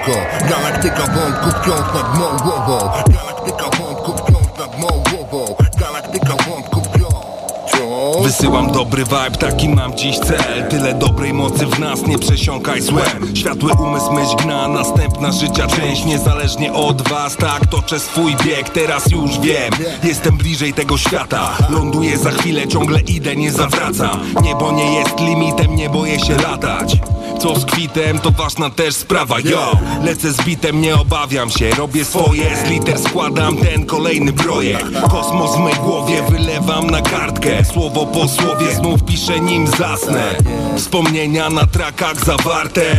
[0.06, 2.80] spoko Galaktyka wątków wciąż nad mą głową.
[3.10, 5.56] Galaktyka wątków wciąż nad mą głową.
[5.80, 8.24] Galaktyka wątków wciąż.
[8.24, 10.68] Wysyłam dobry vibe, taki mam dziś cel.
[10.70, 13.36] Tyle dobrej mocy w nas, nie przesiąkaj złem.
[13.36, 19.12] Światły umysł, myśl gna, następna życia część Niezależnie od was, tak toczę swój bieg Teraz
[19.12, 21.50] już wiem, jestem bliżej tego świata.
[21.70, 24.20] Ląduję za chwilę, ciągle idę, nie zawracam.
[24.42, 26.98] Niebo nie jest limitem, nie boję się latać
[27.46, 29.72] co z kwitem, to ważna też sprawa, yo.
[30.04, 34.86] Lecę z bitem, nie obawiam się Robię swoje, z liter składam ten kolejny projekt.
[35.12, 40.36] Kosmos w mej głowie wylewam na kartkę Słowo po słowie znów piszę nim zasnę.
[40.78, 42.98] Wspomnienia na trakach zawarte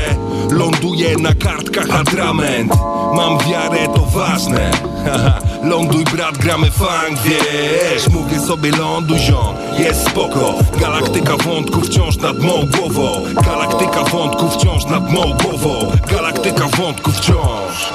[0.50, 2.72] Ląduję na kartkach atrament
[3.14, 4.70] Mam wiarę, to ważne.
[5.06, 8.08] Haha, Ląduj brat, gramy funk, wiesz.
[8.08, 10.54] Mówię sobie ląduj ziom, jest spoko.
[10.80, 13.22] Galaktyka wątków wciąż nad mą głową.
[13.44, 15.92] Galaktyka wątków wciąż nad mą głową.
[16.10, 17.92] Galaktyka wątków wciąż.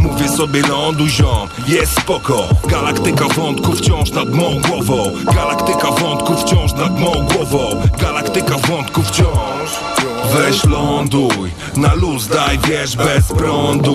[0.00, 2.48] Mówię sobie ląduj ziom, jest spoko.
[2.68, 5.10] Galaktyka wątków wciąż nad mą głową.
[5.34, 7.82] Galaktyka wątków wciąż nad mą głową.
[8.00, 9.89] Galaktyka wątków wciąż
[10.32, 13.94] Weź ląduj, na luz daj wiesz bez prądu.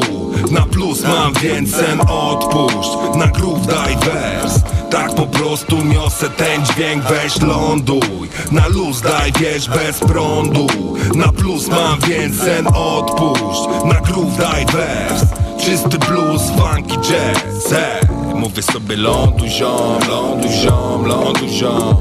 [0.52, 4.60] Na plus mam więc sen odpuść Na groove daj wers.
[4.92, 8.30] Tak po prostu niosę ten dźwięk weź ląduj.
[8.52, 10.68] Na luz daj wiesz bez prądu.
[11.16, 15.24] Na plus mam więc sen odpuść Na groove daj wers.
[15.66, 18.36] Czysty blues, funky jazz hey.
[18.36, 21.98] Mówię sobie ląduj ziom, ląduj ziom, ląduj ziom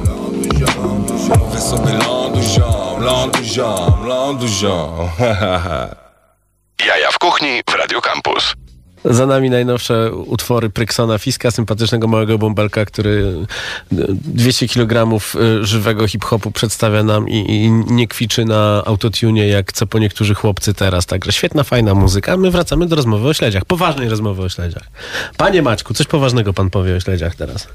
[1.14, 5.08] Mówię sobie ląduj ziom, ląduj ziom, ląduj ziom
[6.86, 8.54] Jaja w kuchni w Radio Campus.
[9.04, 13.34] Za nami najnowsze utwory Pryksona Fiska, sympatycznego małego bąbelka, który
[13.92, 15.18] e, 200 kg
[15.60, 20.74] żywego hip-hopu przedstawia nam i, i nie kwiczy na autotune, jak co po niektórzy chłopcy
[20.74, 21.06] teraz.
[21.06, 22.36] Także świetna, fajna muzyka.
[22.36, 23.64] My wracamy do rozmowy o śledziach.
[23.64, 24.84] Poważnej rozmowy o śledziach.
[25.36, 27.68] Panie Maćku, coś poważnego pan powie o śledziach teraz.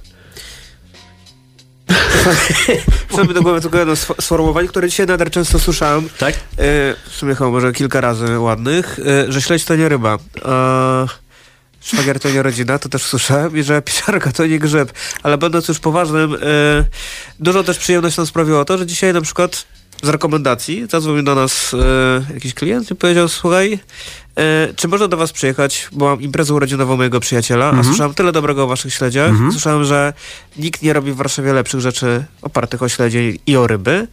[3.16, 6.10] Co mi do głowy tylko jedno sfo- sformułowanie, które dzisiaj nader często słyszałem.
[6.18, 6.34] Tak?
[6.34, 6.38] E,
[7.10, 10.18] w sumie chyba może kilka razy ładnych, e, że śledź to nie ryba.
[10.46, 11.08] E,
[11.82, 14.94] szwagier to nie rodzina, to też słyszałem i że pieczarka to nie grzyb.
[15.24, 16.38] Ale będąc już poważnym, e,
[17.40, 19.66] dużo też przyjemność nam sprawiło to, że dzisiaj na przykład
[20.04, 23.80] z rekomendacji zadzwonił do nas e, jakiś klient i powiedział, słuchaj,
[24.76, 28.64] czy można do was przyjechać, bo mam imprezę urodzinową mojego przyjaciela, a słyszałem tyle dobrego
[28.64, 29.32] o waszych śledziach.
[29.52, 30.14] Słyszałem, że
[30.58, 34.08] nikt nie robi w Warszawie lepszych rzeczy opartych o śledzie i o ryby,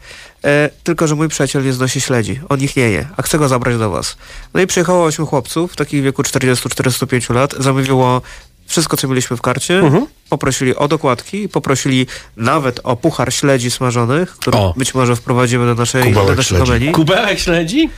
[0.44, 2.40] e, tylko że mój przyjaciel nie znosi śledzi.
[2.48, 4.16] On ich nie je, a chce go zabrać do was.
[4.54, 8.22] No i przyjechało ośmiu chłopców, w takim wieku 40-45 lat, zamówiło
[8.66, 9.82] wszystko, co mieliśmy w karcie,
[10.28, 14.74] poprosili o dokładki, poprosili nawet o puchar śledzi smażonych, który O.
[14.76, 16.72] być może wprowadzimy do naszej, do Kubełek naszych śledzi.
[16.72, 16.92] menu.
[16.92, 17.90] Kubełek śledzi?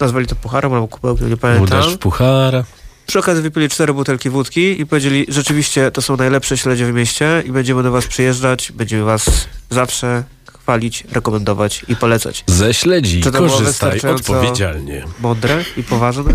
[0.00, 1.64] Nazwali to pucharem albo kubełkiem, nie pamiętam.
[1.80, 2.64] Uderz w puchara.
[3.06, 7.42] Przy okazji wypili cztery butelki wódki i powiedzieli, rzeczywiście to są najlepsze śledzie w mieście
[7.46, 10.22] i będziemy do was przyjeżdżać, będziemy was zawsze
[10.60, 12.44] chwalić, rekomendować i polecać.
[12.46, 15.04] Ze śledzi Czy to korzystaj odpowiedzialnie.
[15.20, 16.24] Mądre i poważne.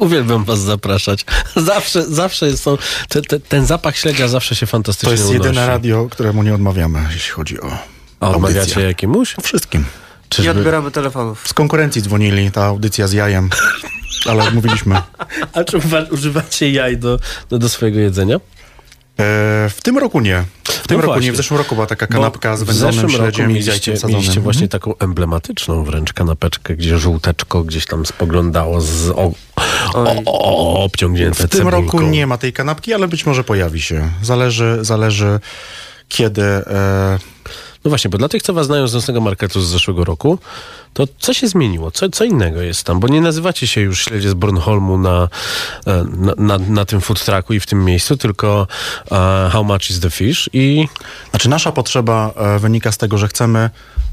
[0.00, 1.24] Uwielbiam was zapraszać.
[1.56, 2.76] Zawsze, zawsze są,
[3.08, 5.36] te, te, ten zapach śledzia zawsze się To fantastycznie jest unosi.
[5.46, 7.70] jedyne radio, któremu nie odmawiamy, jeśli chodzi o
[8.20, 8.82] A odmawiacie audycję.
[8.82, 9.36] jakiemuś?
[9.42, 9.84] Wszystkim.
[10.26, 10.50] Nie Czyżby...
[10.50, 11.48] odbieramy telefonów.
[11.48, 13.50] Z konkurencji dzwonili, ta audycja z jajem,
[14.28, 14.94] ale odmówiliśmy.
[15.54, 17.18] A czy używacie jaj do,
[17.50, 18.36] do, do swojego jedzenia?
[18.36, 18.40] E,
[19.70, 20.44] w tym roku nie.
[20.64, 21.26] W tym No roku właśnie.
[21.26, 21.32] nie.
[21.32, 23.70] W zeszłym roku była taka kanapka z w wędzonym zeszłym roku śledziem i z mieliście,
[23.72, 24.16] jajkiem sadzonym.
[24.16, 24.80] mieliście właśnie Mhm.
[24.80, 29.32] taką emblematyczną wręcz kanapeczkę, gdzie żółteczko gdzieś tam spoglądało z o,
[29.94, 31.80] o, o, obciągnięte W tym cebulką.
[31.82, 34.08] roku nie ma tej kanapki, ale być może pojawi się.
[34.22, 35.40] Zależy, zależy
[36.08, 36.42] kiedy.
[36.42, 37.18] E,
[37.86, 40.38] No właśnie, bo dla tych, co was znają z nocnego marketu z zeszłego roku,
[40.92, 41.90] to co się zmieniło?
[41.90, 43.00] Co, co innego jest tam?
[43.00, 45.28] Bo nie nazywacie się już śledzie z Bornholmu na,
[45.86, 48.66] e, na, na, na tym food trucku i w tym miejscu, tylko
[49.12, 50.50] e, How much is the fish?
[50.52, 50.88] I
[51.30, 53.70] Znaczy nasza potrzeba e, wynika z tego, że chcemy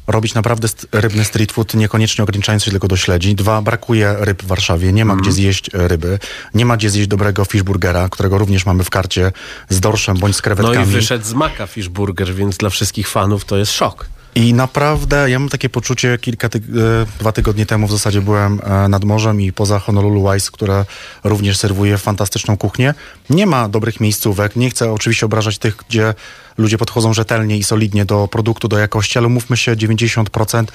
[0.08, 3.36] robić naprawdę st- rybny street food, niekoniecznie ograniczając się tylko do śledzi.
[3.36, 6.20] Dwa, brakuje ryb w Warszawie, nie ma gdzie zjeść e, ryby,
[6.54, 9.32] nie ma gdzie zjeść dobrego fishburgera, którego również mamy w karcie
[9.70, 10.84] z dorszem bądź z no krewetkami.
[10.84, 14.06] i wyszedł z Maka Fishburger, więc dla wszystkich fanów to jest szok.
[14.36, 16.50] I naprawdę, ja mam takie poczucie, kilka e,
[17.20, 20.86] dwa tygodnie temu w zasadzie byłem e, nad morzem i poza Honolulu Wise, które
[21.24, 22.94] również serwuje fantastyczną kuchnię,
[23.30, 24.56] nie ma dobrych miejscówek.
[24.56, 26.14] Nie chcę oczywiście obrażać tych, gdzie
[26.58, 30.66] ludzie podchodzą rzetelnie i solidnie do produktu, do jakości, ale mówmy się, 90%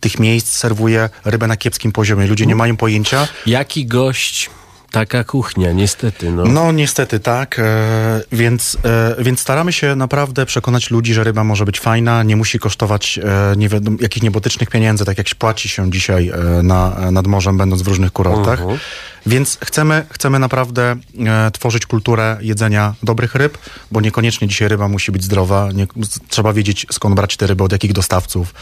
[0.00, 2.26] tych miejsc serwuje rybę na kiepskim poziomie.
[2.26, 3.28] Ludzie nie mają pojęcia.
[3.46, 4.50] Jaki gość,
[4.90, 6.30] taka kuchnia, niestety.
[6.32, 6.44] No.
[6.44, 11.64] No niestety tak, e, więc, e, więc staramy się naprawdę przekonać ludzi, że ryba może
[11.64, 15.90] być fajna, nie musi kosztować e, nie wiadomo, jakichś niebotycznych pieniędzy, tak jak płaci się
[15.90, 18.60] dzisiaj e, na, nad morzem, będąc w różnych kurortach.
[18.60, 18.78] Mhm.
[19.26, 23.58] Więc chcemy, chcemy naprawdę e, tworzyć kulturę jedzenia dobrych ryb,
[23.92, 25.72] bo niekoniecznie dzisiaj ryba musi być zdrowa.
[25.72, 25.86] Nie,
[26.28, 28.54] trzeba wiedzieć, skąd brać te ryby, od jakich dostawców.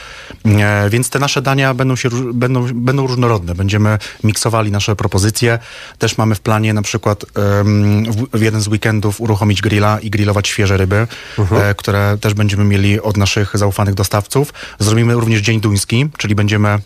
[0.45, 3.55] E, więc te nasze dania będą, się, będą, będą różnorodne.
[3.55, 5.59] Będziemy miksowali nasze propozycje.
[5.99, 10.11] Też mamy w planie na przykład em, w, w jeden z weekendów uruchomić grilla i
[10.11, 11.07] grillować świeże ryby,
[11.53, 14.53] e, które też będziemy mieli od naszych zaufanych dostawców.
[14.79, 16.79] Zrobimy również dzień duński, czyli będziemy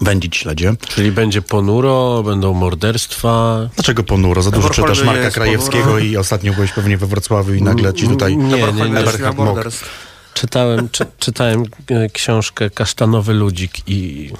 [0.00, 0.74] wędzić śledzie.
[0.88, 3.60] Czyli będzie ponuro, będą morderstwa.
[3.74, 4.42] Dlaczego ponuro?
[4.42, 5.98] Za dużo czytasz Marka Krajewskiego ponuro.
[5.98, 8.36] i ostatnio byłeś pewnie we Wrocławiu i nagle ci tutaj...
[8.36, 9.32] Nie, nie, nie.
[9.36, 9.90] Morderstw.
[10.34, 14.30] Czytałem, czy, czytałem e, książkę Kasztanowy Ludzik i...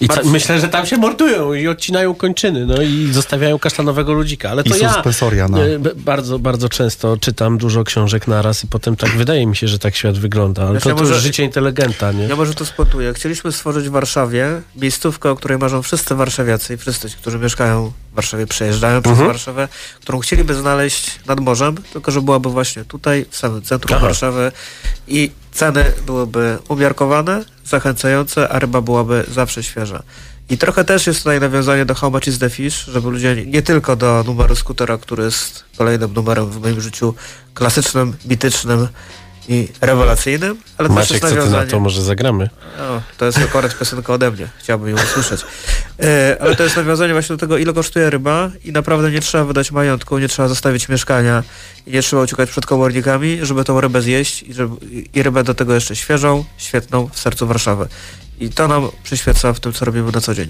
[0.00, 4.50] I Marcin- myślę, że tam się mordują i odcinają kończyny, no i zostawiają kasztanowego ludzika.
[4.50, 8.66] Ale to I ja suspensoria na- e, bardzo, bardzo często czytam dużo książek naraz i
[8.66, 10.62] potem tak wydaje mi się, że tak świat wygląda.
[10.62, 12.24] Ale Znaczy, to, to może- już życie inteligenta, nie?
[12.24, 13.14] Ja może to spotuję.
[13.14, 17.92] Chcieliśmy stworzyć w Warszawie miejscówkę, o której marzą wszyscy warszawiacy i wszyscy, ci, którzy mieszkają
[18.14, 19.28] w Warszawie, przejeżdżają przez Mhm.
[19.28, 19.68] Warszawę,
[20.00, 24.06] którą chcieliby znaleźć nad morzem, tylko że byłaby właśnie tutaj, w samym centrum Aha.
[24.06, 24.52] Warszawy
[25.08, 30.02] i ceny byłyby umiarkowane, zachęcające, a ryba byłaby zawsze świeża.
[30.50, 33.46] I trochę też jest tutaj nawiązanie do How Much is the Fish, żeby ludzie nie,
[33.46, 37.14] nie tylko do numeru skutera, który jest kolejnym numerem w moim życiu
[37.54, 38.88] klasycznym, mitycznym
[39.48, 41.80] i rewelacyjnym, ale też Maciek, jest co ty na to?
[41.80, 42.50] Może zagramy?
[43.18, 44.48] To jest akurat piosenka ode mnie.
[44.58, 45.40] Chciałbym ją usłyszeć.
[46.02, 49.44] E, ale to jest nawiązanie właśnie do tego, ile kosztuje ryba i naprawdę nie trzeba
[49.44, 51.42] wydać majątku, nie trzeba zostawić mieszkania
[51.86, 54.76] i nie trzeba uciekać przed komornikami, żeby tą rybę zjeść i, żeby,
[55.14, 57.88] i rybę do tego jeszcze świeżą, świetną w sercu Warszawy.
[58.40, 60.48] I to nam przyświeca w tym, co robimy na co dzień.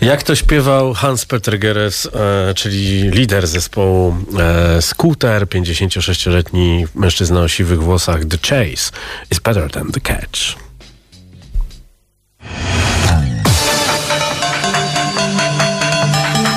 [0.00, 7.82] Jak to śpiewał Hans-Peter Geres, e, czyli lider zespołu e, Scooter, 56-letni mężczyzna o siwych
[7.82, 8.92] włosach, The Chase
[9.30, 10.56] is better than the catch.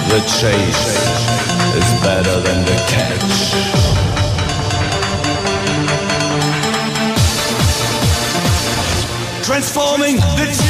[0.09, 0.85] The chase
[1.77, 3.89] is better than the catch.
[9.45, 10.68] Transforming the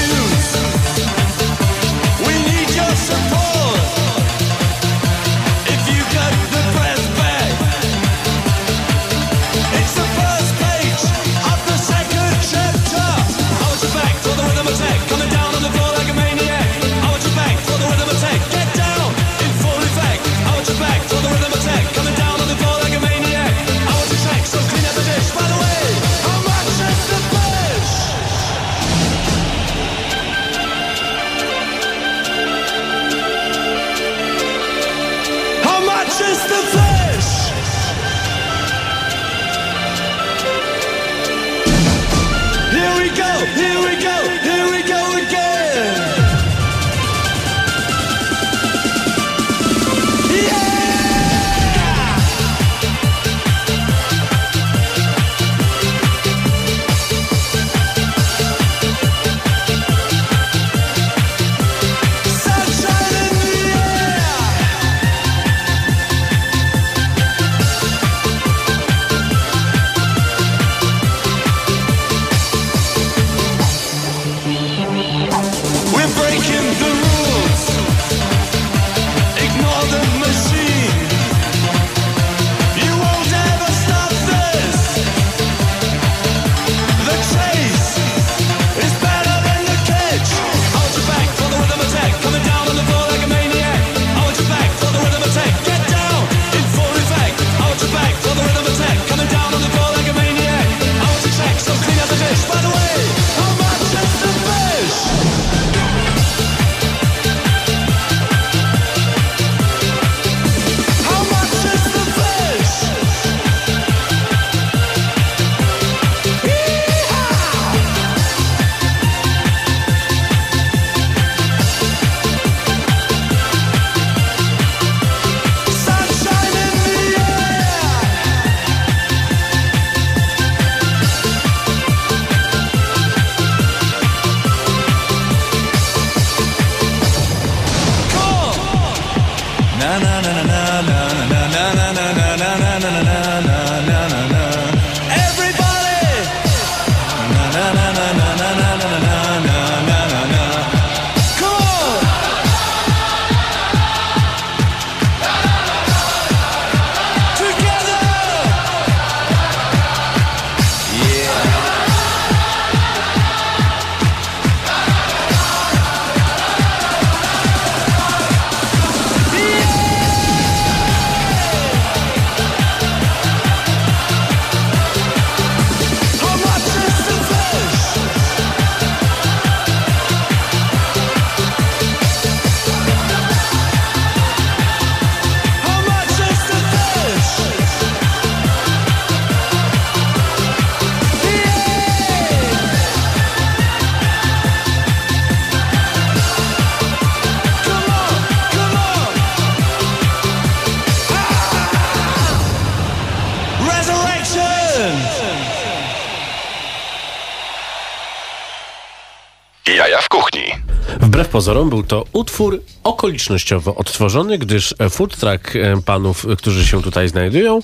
[211.40, 215.40] pozorom był to utwór okolicznościowo odtworzony, gdyż food e,
[215.86, 217.60] panów, e, którzy się tutaj znajdują,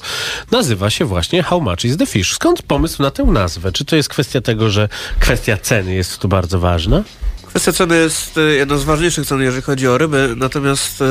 [0.51, 2.33] nazywa się właśnie How Much is the Fish.
[2.33, 3.71] Skąd pomysł na tę nazwę?
[3.71, 7.03] Czy to jest kwestia tego, że kwestia ceny jest tu bardzo ważna?
[7.47, 11.03] Kwestia ceny jest e, jedną z ważniejszych cen, jeżeli chodzi o ryby, natomiast,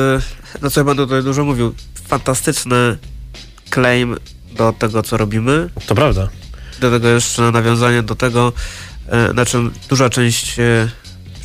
[0.61, 1.73] na co ja będę tutaj dużo mówił,
[2.07, 2.97] fantastyczny
[3.73, 4.17] claim
[4.51, 5.69] do tego, co robimy.
[5.87, 6.29] To prawda.
[6.79, 8.53] Do tego jeszcze nawiązanie do tego,
[9.33, 10.55] na czym duża część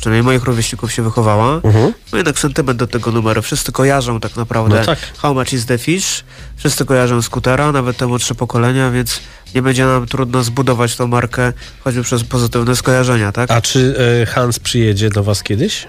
[0.01, 1.61] przynajmniej moich rówieśników się wychowała.
[1.63, 1.93] Mhm.
[2.11, 3.41] No jednak sentyment do tego numeru.
[3.41, 4.99] Wszyscy kojarzą tak naprawdę No tak.
[5.17, 6.23] How Much is the Fish.
[6.57, 9.19] Wszyscy kojarzą skutera, nawet te młodsze pokolenia, więc
[9.55, 13.51] nie będzie nam trudno zbudować tą markę choćby przez pozytywne skojarzenia, tak?
[13.51, 15.87] A czy e, Hans przyjedzie do was kiedyś?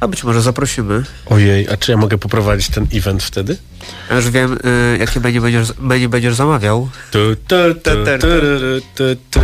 [0.00, 1.02] A być może zaprosimy.
[1.26, 3.56] Ojej, a czy ja mogę poprowadzić ten event wtedy?
[4.10, 4.58] Ja już wiem,
[4.94, 6.88] y, jakie menu będziesz, menu będziesz zamawiał.
[7.10, 8.28] Tu, tu, tu, tu,
[8.94, 9.40] tu, tu.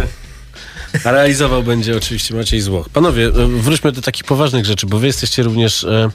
[1.05, 2.89] A realizował będzie oczywiście Maciej Złoch.
[2.89, 6.11] Panowie, e, wróćmy do takich poważnych rzeczy, bo wy jesteście również, e,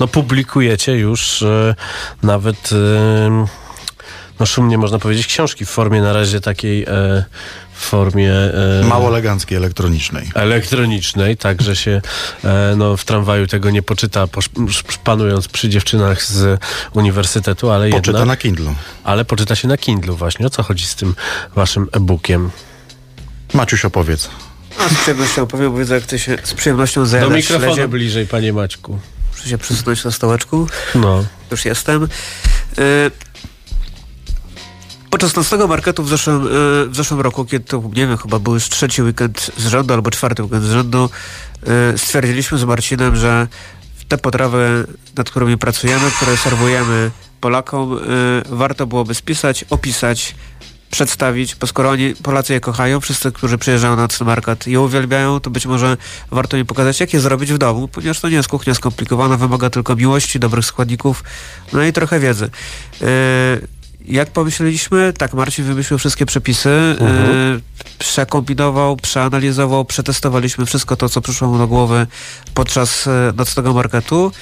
[0.00, 1.74] no publikujecie już e,
[2.22, 2.70] nawet,
[4.40, 7.24] no szumnie można powiedzieć, książki w formie na razie takiej, e,
[7.74, 8.32] formie...
[8.32, 10.30] e, Mało eleganckiej, elektronicznej.
[10.34, 12.00] elektronicznej, tak, że się
[12.44, 14.26] e, no, w tramwaju tego nie poczyta,
[15.04, 16.60] panując przy dziewczynach z
[16.92, 18.26] uniwersytetu, ale Poczyta jednak...
[18.28, 18.74] na Kindle.
[19.04, 20.46] Ale poczyta się na Kindlu właśnie.
[20.46, 21.14] O co chodzi z tym
[21.54, 22.50] waszym e-bookiem?
[23.54, 24.30] Maciuś opowiedz.
[24.78, 27.90] A z przyjemnością opowiem, bo widzę, jak ty się z przyjemnością Do zajadasz mikrofonu śledziem.
[27.90, 28.98] bliżej, panie Maćku.
[29.32, 30.66] Muszę się przysunąć na stołeczku.
[30.94, 31.24] No.
[31.50, 32.04] Już jestem.
[32.78, 33.10] Y,
[35.10, 36.50] Podczas nocnego marketu w zeszłym, y,
[36.88, 40.10] w zeszłym roku, kiedy to, nie wiem, chyba był już trzeci weekend z rzędu albo
[40.10, 41.10] czwarty weekend z rzędu,
[41.94, 43.48] y, stwierdziliśmy z Marcinem, że
[44.08, 44.86] te potrawy,
[45.16, 47.10] nad którymi pracujemy, które serwujemy
[47.40, 47.98] Polakom, y,
[48.46, 50.34] warto byłoby spisać, opisać,
[50.92, 55.40] przedstawić, bo skoro oni, Polacy je kochają, wszyscy, którzy przyjeżdżają na nocny market je uwielbiają,
[55.40, 55.96] to być może
[56.30, 59.70] warto im pokazać, jak je zrobić w domu, ponieważ to nie jest kuchnia skomplikowana, wymaga
[59.70, 61.24] tylko miłości, dobrych składników,
[61.72, 62.50] no i trochę wiedzy.
[63.00, 63.06] Yy,
[64.04, 67.52] jak pomyśleliśmy, tak, Marcin wymyślił wszystkie przepisy, Mhm.
[67.52, 67.60] yy,
[67.98, 72.06] przekombinował, przeanalizował, przetestowaliśmy wszystko to, co przyszło mu do głowy
[72.54, 74.32] podczas e, nocnego marketu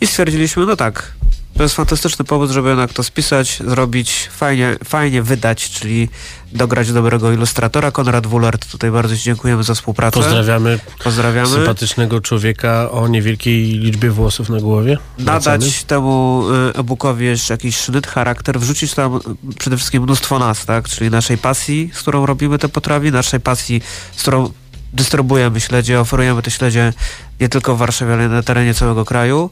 [0.00, 1.12] i stwierdziliśmy, no tak,
[1.56, 6.08] to jest fantastyczny pomysł, żeby jednak to spisać, zrobić, fajnie, fajnie wydać, czyli
[6.52, 7.90] dograć dobrego ilustratora.
[7.90, 10.20] Konrad Wulard, tutaj bardzo Ci dziękujemy za współpracę.
[10.20, 11.48] Pozdrawiamy, Pozdrawiamy.
[11.48, 14.98] sympatycznego człowieka o niewielkiej liczbie włosów na głowie.
[15.18, 15.58] Wracamy.
[15.58, 19.20] Nadać temu y, e-bookowi jeszcze jakiś sznyt, charakter, wrzucić tam
[19.58, 20.88] przede wszystkim mnóstwo nas, tak?
[20.88, 23.82] Czyli naszej pasji, z którą robimy te potrawy, naszej pasji,
[24.16, 24.50] z którą
[24.92, 26.92] dystrybuujemy śledzie, oferujemy te śledzie
[27.40, 29.50] nie tylko w Warszawie, ale na terenie całego kraju.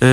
[0.00, 0.06] Yy,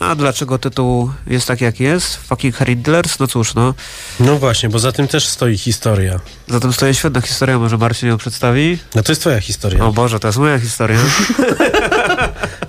[0.00, 2.16] a dlaczego tytuł jest taki, jak jest?
[2.16, 3.18] Fucking Handlers?
[3.18, 3.74] No cóż, no.
[4.20, 6.20] No właśnie, bo za tym też stoi historia.
[6.48, 8.78] Za tym stoi świetna historia, może Marcin ją przedstawi?
[8.94, 9.84] No to jest twoja historia.
[9.84, 10.98] O Boże, to jest moja historia.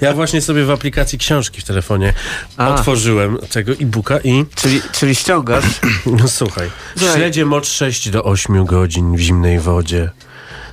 [0.02, 2.14] Ja właśnie sobie w aplikacji książki w telefonie
[2.58, 2.70] A.
[2.70, 4.46] otworzyłem tego e-booka i...
[4.56, 5.66] czyli, czyli ściągasz?
[6.20, 6.70] No słuchaj.
[7.14, 10.10] Śledzie mocz 6 do 8 godzin w zimnej wodzie,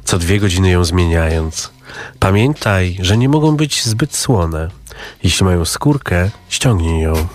[0.04, 1.70] co dwie godziny ją zmieniając.
[2.18, 4.68] Pamiętaj, że nie mogą być zbyt słone.
[5.22, 7.26] Jeśli mają skórkę, ściągnij ją.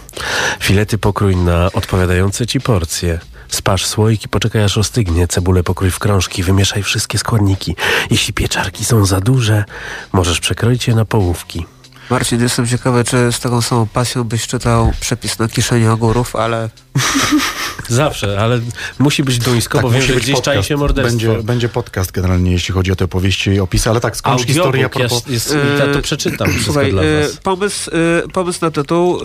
[0.59, 3.19] Filety pokrój na odpowiadające ci porcje.
[3.47, 5.27] Spasz słoik i poczekaj aż ostygnie.
[5.27, 7.75] Cebulę pokrój w krążki, wymieszaj wszystkie składniki.
[8.11, 9.65] Jeśli pieczarki są za duże,
[10.13, 11.65] możesz przekroić je na połówki.
[12.09, 16.69] Marcin, jestem ciekawy, czy z taką samą pasją byś czytał przepis na kiszenie ogórów, ale
[17.89, 18.59] Zawsze, ale
[18.99, 20.67] musi być duńsko, bo wiem, Tak, że gdzieś czai podcast.
[20.67, 21.17] się morderstwo.
[21.27, 24.63] Będzie, będzie podcast generalnie, jeśli chodzi o te opowieści i opisy, ale tak, skąd historia
[24.65, 25.27] a Audiobook propos...
[25.27, 27.37] jest, jest, ja to przeczytam wszystko Słuchaj, dla e, was.
[27.37, 27.91] pomysł,
[28.25, 29.23] e, pomysł na tytuł e,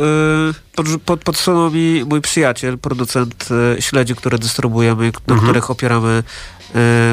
[0.75, 3.49] pod, pod, podsunął mi mój przyjaciel, producent
[3.81, 5.41] śledzi, które dystrybuujemy, na Mhm.
[5.41, 6.23] których opieramy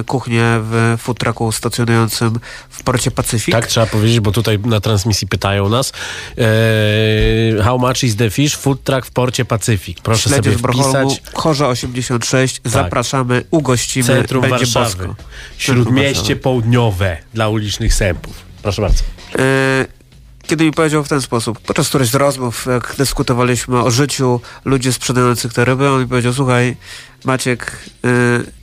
[0.06, 2.40] kuchnię w food trucku stacjonującym
[2.70, 3.56] w porcie Pacyfik.
[3.56, 5.94] Tak, trzeba powiedzieć, bo tutaj na transmisji pytają nas.
[6.38, 8.56] E, how much is the fish?
[8.56, 10.02] Food truck w porcie Pacyfik.
[10.02, 11.22] Proszę Śledzie sobie wpisać.
[11.34, 12.62] Chorza 86.
[12.66, 15.08] Zapraszamy, ugościmy, Centrum będzie Warszawy.
[15.08, 15.24] bosko.
[15.58, 16.36] Śródmieście Warszawy.
[16.36, 18.34] południowe dla ulicznych sępów.
[18.62, 19.04] Proszę bardzo.
[19.40, 19.86] E,
[20.48, 24.94] kiedy mi powiedział w ten sposób, podczas którejś z rozmów, jak dyskutowaliśmy o życiu ludzi
[24.94, 26.76] sprzedających te ryby, on mi powiedział, słuchaj,
[27.26, 27.78] Maciek,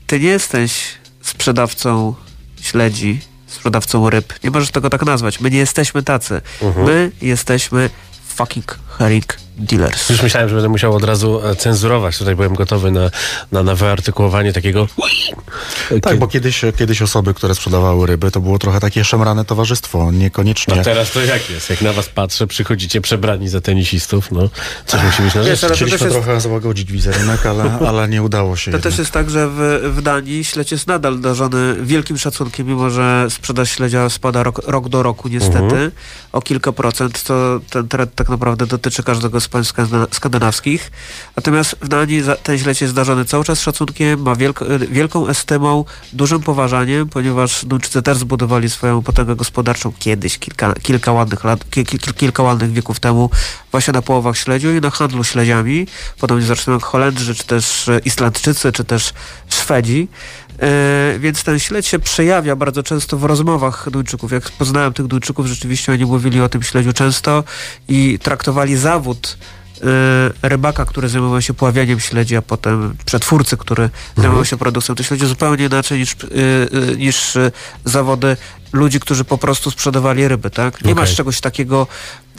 [0.09, 0.85] ty nie jesteś
[1.23, 2.15] sprzedawcą
[2.61, 4.35] śledzi, sprzedawcą ryb.
[4.45, 5.41] Nie możesz tego tak nazwać.
[5.41, 6.41] My nie jesteśmy tacy.
[6.63, 6.87] Mhm.
[6.87, 7.91] My jesteśmy
[8.29, 10.11] fucking herring dealers.
[10.11, 12.19] Już myślałem, że będę musiał od razu e, cenzurować.
[12.19, 13.11] Tutaj byłem gotowy na,
[13.53, 14.87] na, na wyartykułowanie takiego.
[16.03, 20.81] Tak, bo kiedyś, kiedyś osoby, które sprzedawały ryby, to było trochę takie szemrane towarzystwo, niekoniecznie...
[20.81, 21.71] A teraz to jak jest?
[21.71, 24.51] Jak na was patrzę, przychodzicie przebrani za tenisistów, no
[24.87, 28.23] coś musi być na Wiesz, ale to Chcieliśmy jest- trochę załagodzić wizerunek, ale, ale nie
[28.23, 28.83] udało się To jednak.
[28.93, 33.27] też jest tak, że w, w Danii śledź jest nadal darzony wielkim szacunkiem, mimo że
[33.31, 35.91] sprzedaż śledzia spada rok, rok do roku niestety Mhm.
[36.33, 37.23] o kilka procent.
[37.25, 40.91] To ten trend tak naprawdę dotyczy każdego z państw skandyn- skandynawskich.
[41.37, 46.41] Natomiast w Danii ten śledź jest darzony cały czas szacunkiem, ma wielko, wielką estymą, dużym
[46.41, 51.99] poważaniem, ponieważ Duńczycy też zbudowali swoją potęgę gospodarczą kiedyś, kilka, kilka, ładnych lat, ki, ki,
[51.99, 53.31] kilka ładnych wieków temu,
[53.71, 55.87] właśnie na połowach śledziu i na handlu śledziami,
[56.21, 59.13] podobnie zresztą jak Holendrzy, czy też e, Islandczycy, czy też
[59.49, 60.09] Szwedzi.
[60.63, 64.33] E, więc ten śledź się przejawia bardzo często w rozmowach Duńczyków.
[64.33, 67.45] Jak poznałem tych Duńczyków, rzeczywiście oni mówili o tym śledziu często
[67.89, 69.39] i traktowali zawód
[70.43, 75.07] e, rybaka, który zajmował się pławianiem śledzi, a potem przetwórcy, który zajmował się produkcją tych
[75.07, 77.39] śledzi zupełnie inaczej niż, e, niż
[77.85, 78.37] zawody
[78.73, 80.75] ludzi, którzy po prostu sprzedawali ryby, tak?
[80.75, 80.95] Nie Okej.
[80.95, 81.87] masz czegoś takiego,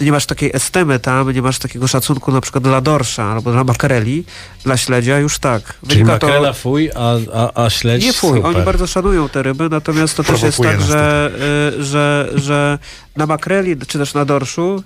[0.01, 3.63] nie masz takiej estemy tam, nie masz takiego szacunku na przykład dla dorsza albo dla
[3.63, 4.23] makreli,
[4.63, 5.63] dla śledzia, już tak.
[5.63, 8.55] Czyli Wynika to- makrela fuj, a, a, a śledź nie fuj, super.
[8.55, 11.31] oni bardzo szanują te ryby, natomiast to też jest tak, że,
[11.77, 12.79] y, że, że
[13.15, 14.83] na makreli, czy też na dorszu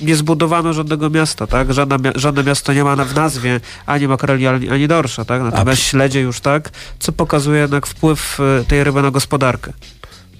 [0.00, 1.72] nie zbudowano żadnego miasta, tak?
[1.72, 5.42] Żadne, żadne miasto nie ma w nazwie ani makreli, ani, ani dorsza, tak?
[5.42, 9.72] Natomiast śledzie już tak, co pokazuje jednak wpływ y, tej ryby na gospodarkę.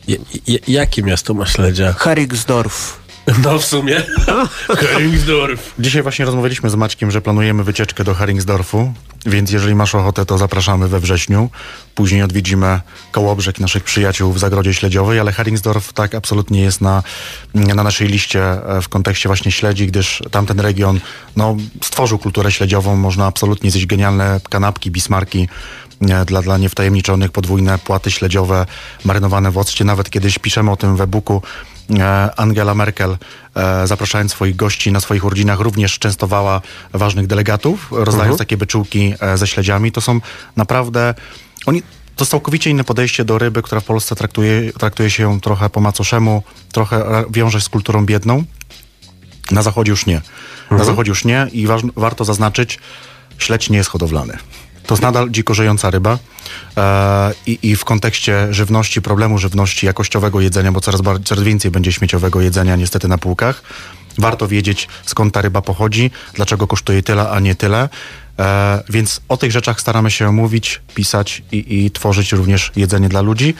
[0.08, 1.92] Je, je, jakie miasto ma śledzia?
[1.92, 3.05] Heringsdorf.
[3.42, 4.02] No w sumie.
[4.68, 5.74] Heringsdorf.
[5.78, 8.92] Dzisiaj właśnie rozmawialiśmy z Maćkiem, że planujemy wycieczkę do Heringsdorfu,
[9.26, 11.50] więc jeżeli masz ochotę, to zapraszamy we wrześniu.
[11.94, 12.80] Później odwiedzimy
[13.12, 17.02] Kołobrzeg naszych przyjaciół w Zagrodzie Śledziowej, ale Heringsdorf tak absolutnie jest na,
[17.54, 21.00] na naszej liście e, w kontekście właśnie śledzi, gdyż tamten region
[21.36, 22.96] no, stworzył kulturę śledziową.
[22.96, 25.48] Można absolutnie zjeść genialne kanapki, bismarki,
[26.00, 28.66] e, dla, dla niewtajemniczonych, podwójne płaty śledziowe,
[29.04, 29.84] marynowane w occie.
[29.84, 31.42] Nawet kiedyś piszemy o tym w e-booku,
[32.36, 33.16] Angela Merkel,
[33.54, 36.60] e, zapraszając swoich gości na swoich urodzinach, również częstowała
[36.92, 38.38] ważnych delegatów, rozdając Mhm.
[38.38, 39.92] takie byczółki e, ze śledziami.
[39.92, 40.20] To są
[40.56, 41.14] naprawdę...
[41.66, 41.82] Oni,
[42.16, 45.70] to jest całkowicie inne podejście do ryby, która w Polsce traktuje, traktuje się ją trochę
[45.70, 48.44] po macoszemu, trochę e, wiąże z kulturą biedną.
[49.50, 50.20] Na zachodzie już nie.
[50.70, 52.78] Na zachodzie już nie i waż, warto zaznaczyć,
[53.38, 54.38] śledź nie jest hodowlany.
[54.86, 56.18] To jest nadal dziko żyjąca ryba
[56.76, 62.40] e, i, w kontekście żywności, problemu żywności, jakościowego jedzenia, bo coraz, coraz więcej będzie śmieciowego
[62.40, 63.62] jedzenia niestety na półkach.
[64.18, 67.88] Warto wiedzieć, skąd ta ryba pochodzi, dlaczego kosztuje tyle, a nie tyle.
[68.38, 73.20] E, więc o tych rzeczach staramy się mówić, pisać i, i tworzyć również jedzenie dla
[73.20, 73.54] ludzi.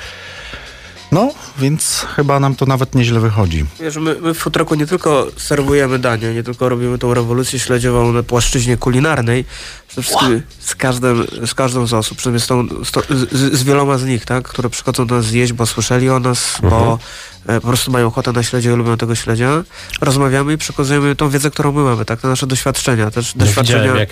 [1.17, 3.64] No, więc chyba nam to nawet nieźle wychodzi.
[3.81, 8.12] Wiesz, my, my w Futroku nie tylko serwujemy dania, nie tylko robimy tą rewolucję śledziową
[8.12, 9.45] na płaszczyźnie kulinarnej,
[9.89, 14.05] przede wszystkim z, każdym, z każdą z osób, przynajmniej z, tą, z, z, wieloma z
[14.05, 17.90] nich, tak, które przychodzą do nas zjeść, bo słyszeli o nas, bo e, po prostu
[17.90, 19.62] mają ochotę na śledzie i lubią tego śledzia.
[20.01, 23.97] Rozmawiamy i przekazujemy tą wiedzę, którą my mamy, tak, te nasze doświadczenia, też No doświadczenia.
[23.97, 24.09] jak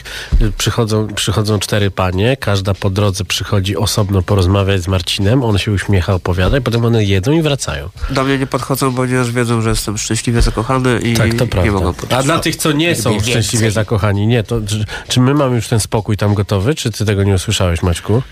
[0.58, 6.14] przychodzą, przychodzą cztery panie, każda po drodze przychodzi osobno porozmawiać z Marcinem, on się uśmiecha,
[6.14, 7.88] opowiada i potem one jedzą i wracają.
[8.10, 11.72] Do mnie nie podchodzą, ponieważ wiedzą, że jestem szczęśliwie zakochany i Tak, to nie prawda.
[11.72, 12.24] mogą A podejść.
[12.24, 13.30] dla tych, co nie są Więcej.
[13.30, 17.04] szczęśliwie zakochani, nie, to czy, czy my mamy już ten spokój tam gotowy, czy ty
[17.04, 18.22] tego nie usłyszałeś, Maćku?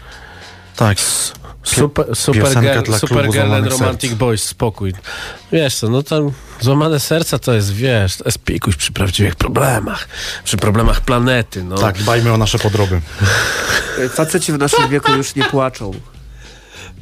[0.77, 0.99] Tak.
[1.63, 4.19] Super, super, piosenka girl, dla super girl and romantic Serc.
[4.19, 4.95] boys, spokój.
[5.53, 10.09] Wiesz co, no tam złamane serca to jest, wiesz, to jest pikuś przy prawdziwych problemach,
[10.45, 11.79] przy problemach planety, no.
[11.79, 13.01] Tak, dbajmy o nasze podroby.
[14.15, 15.93] Faceci w naszym wieku już nie płaczą.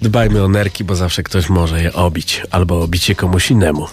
[0.03, 3.87] Dbajmy o nerki, bo zawsze ktoś może je obić, albo obić je komuś innemu.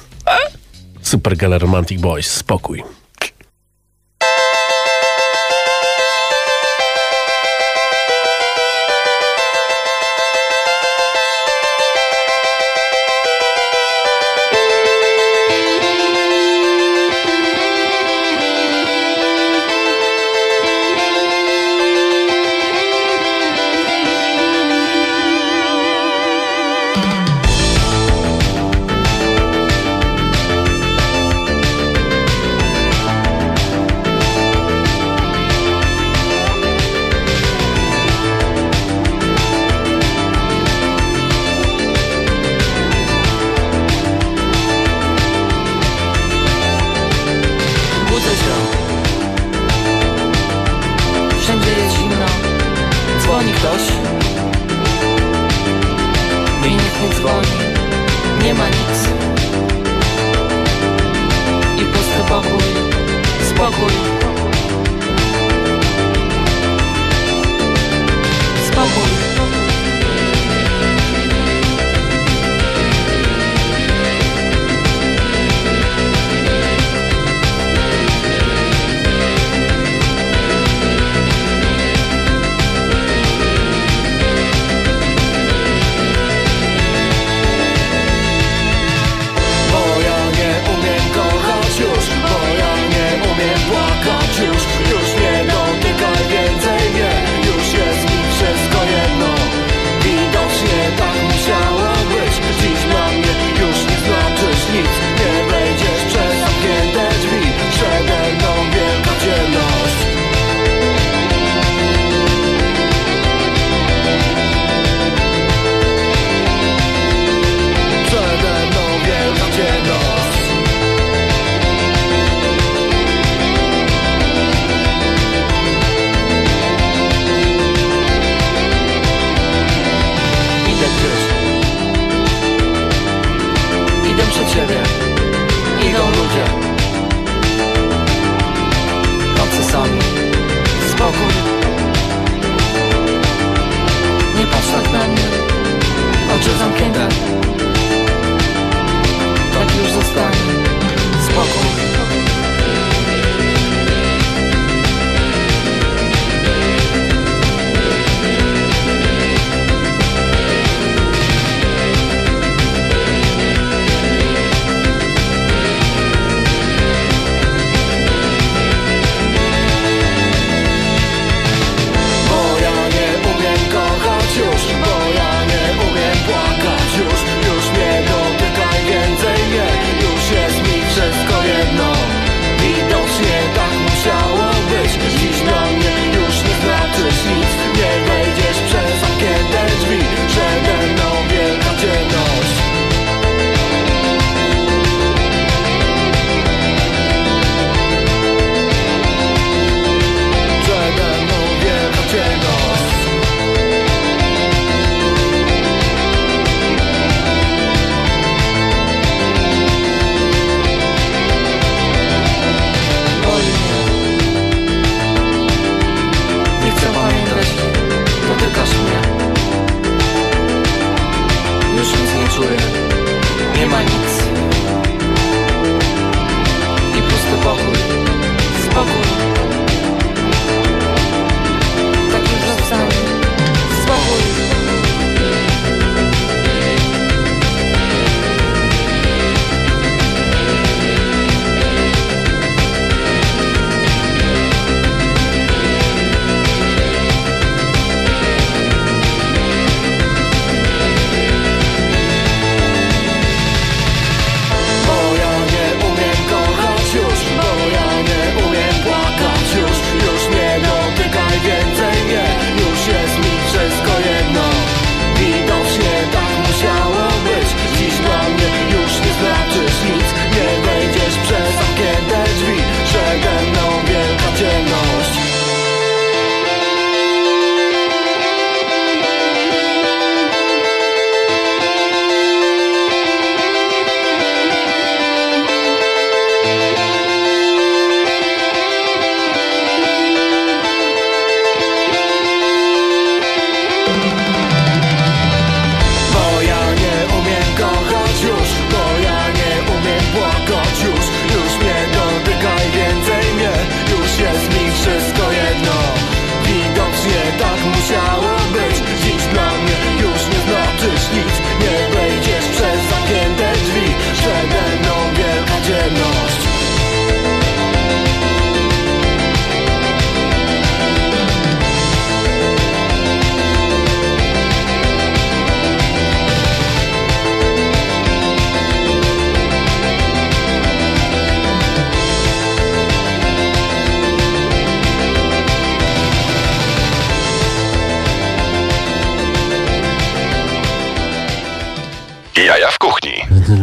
[1.01, 2.31] Super Gala Romantic Boys.
[2.31, 2.83] Spokój.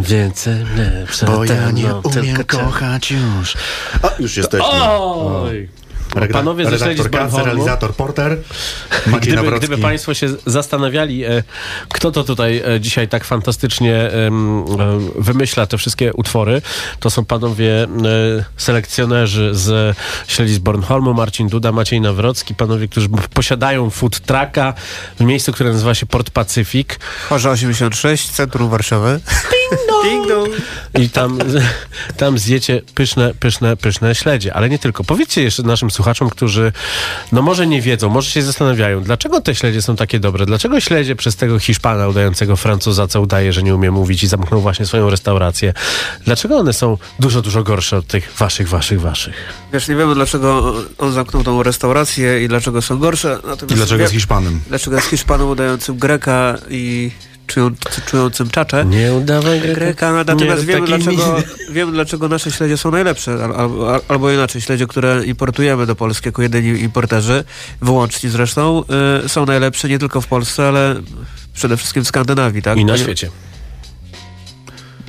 [0.07, 3.53] Więcej, lepsze, Bo ja nie no, umiem tylko- kochać już.
[4.01, 4.67] A, już jesteśmy.
[4.71, 5.69] Oj!
[6.15, 7.45] Redak- Panowie ze śledzi z Bornholmu.
[7.45, 8.37] realizator Porter,
[9.07, 9.67] Maciej Gdyby, Nawrocki.
[9.67, 11.43] gdyby Państwo się zastanawiali, e,
[11.93, 14.11] kto to tutaj e, dzisiaj tak fantastycznie e,
[15.15, 16.61] wymyśla te wszystkie utwory,
[16.99, 17.87] to są panowie
[18.57, 19.97] selekcjonerzy z
[20.27, 24.73] śledzi z Bornholmu, Marcin Duda, Maciej Nawrocki, panowie, którzy posiadają food trucka
[25.19, 26.99] w miejscu, które nazywa się Port Pacyfik.
[27.29, 29.19] Chorza 86, centrum Warszawy.
[30.03, 30.49] Ding dong.
[30.99, 31.39] I tam,
[32.17, 34.53] tam zjecie pyszne, pyszne, pyszne śledzie.
[34.53, 35.03] Ale nie tylko.
[35.03, 36.71] Powiedzcie jeszcze naszym słuchaczom, którzy
[37.31, 40.45] no może nie wiedzą, może się zastanawiają, dlaczego te śledzie są takie dobre?
[40.45, 44.61] Dlaczego śledzie przez tego Hiszpana udającego Francuza, co udaje, że nie umie mówić i zamknął
[44.61, 45.73] właśnie swoją restaurację?
[46.25, 49.35] Dlaczego one są dużo, dużo gorsze od tych waszych, waszych, waszych?
[49.73, 53.29] Wiesz, nie wiemy dlaczego on zamknął tą restaurację i dlaczego są gorsze.
[53.35, 54.59] Natomiast I dlaczego wie- jest Hiszpanem?
[54.67, 57.11] Dlaczego jest Hiszpanem udającym Greka i
[57.47, 57.71] czują,
[58.05, 58.85] czującym czacze.
[58.85, 59.79] Nie udawaj Greka.
[59.79, 61.37] Greka, natomiast Nie, wiemy, dlaczego,
[61.75, 66.27] wiemy dlaczego nasze śledzie są najlepsze, al, al, albo inaczej, śledzie, które importujemy do Polski
[66.27, 67.43] jako jedyni importerzy,
[67.81, 68.83] wyłączni zresztą,
[69.25, 70.95] y, są najlepsze nie tylko w Polsce, ale
[71.53, 72.77] przede wszystkim w Skandynawii, tak?
[72.77, 73.29] I na świecie.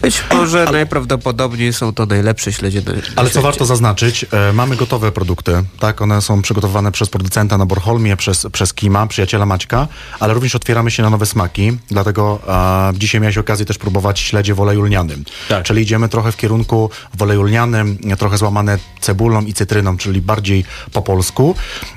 [0.02, 4.76] Być może najprawdopodobniej są to najlepsze śledzie na, na Ale co warto zaznaczyć, e, mamy
[4.76, 6.02] gotowe produkty, tak?
[6.02, 9.88] One są przygotowane przez producenta na Borholmie, przez, przez Kima, przyjaciela Maćka,
[10.20, 14.54] ale również otwieramy się na nowe smaki, dlatego e, dzisiaj miałeś okazję też próbować śledzie
[14.54, 15.24] w oleju lnianym.
[15.48, 15.64] Tak.
[15.64, 20.64] Czyli idziemy trochę w kierunku w oleju lnianym, trochę złamane cebulą i cytryną, czyli bardziej
[20.92, 21.54] po polsku,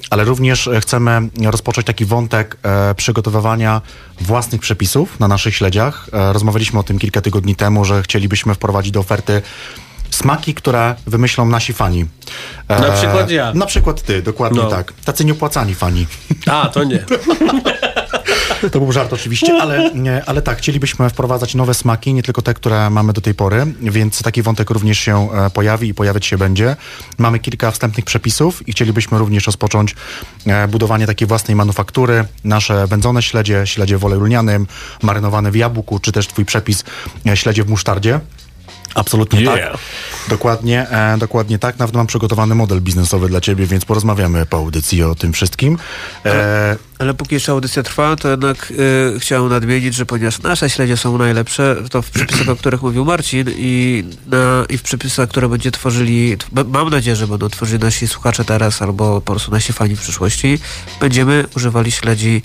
[0.09, 3.81] ale również e, chcemy rozpocząć taki wątek e, przygotowywania
[4.21, 6.09] własnych przepisów na naszych śledziach.
[6.13, 9.41] E, rozmawialiśmy o tym kilka tygodni temu, że chcielibyśmy wprowadzić do oferty
[10.09, 12.05] smaki, które wymyślą nasi fani.
[12.67, 13.53] E, Na przykład ja.
[13.53, 14.69] Na przykład ty, dokładnie No.
[14.69, 14.93] tak.
[15.05, 16.07] Tacy nieopłacani fani.
[16.47, 17.05] A, to nie.
[18.71, 22.53] To był żart oczywiście, ale, nie, ale tak, chcielibyśmy wprowadzać nowe smaki, nie tylko te,
[22.53, 26.37] które mamy do tej pory, więc taki wątek również się e, pojawi i pojawiać się
[26.37, 26.75] będzie.
[27.17, 29.95] Mamy kilka wstępnych przepisów i chcielibyśmy również rozpocząć
[30.45, 32.25] e, budowanie takiej własnej manufaktury.
[32.43, 34.67] Nasze wędzone śledzie, śledzie w oleju lnianym,
[35.01, 36.83] marynowane w jabłku, czy też twój przepis
[37.27, 38.19] e, śledzie w musztardzie.
[38.95, 39.71] Absolutnie Yeah.
[39.71, 39.79] tak.
[40.29, 41.79] Dokładnie, e, dokładnie tak.
[41.79, 45.77] Nawet mam przygotowany model biznesowy dla ciebie, więc porozmawiamy po audycji o tym wszystkim.
[46.25, 48.71] E, Ale póki jeszcze audycja trwa, to jednak
[49.15, 53.05] y, chciałem nadmienić, że ponieważ nasze śledzie są najlepsze, to w przepisach, o których mówił
[53.05, 56.37] Marcin i, na, i w przepisach, które będzie tworzyli,
[56.67, 60.59] mam nadzieję, że będą tworzyli nasi słuchacze teraz albo po prostu nasi fani w przyszłości,
[60.99, 62.41] będziemy używali śledzi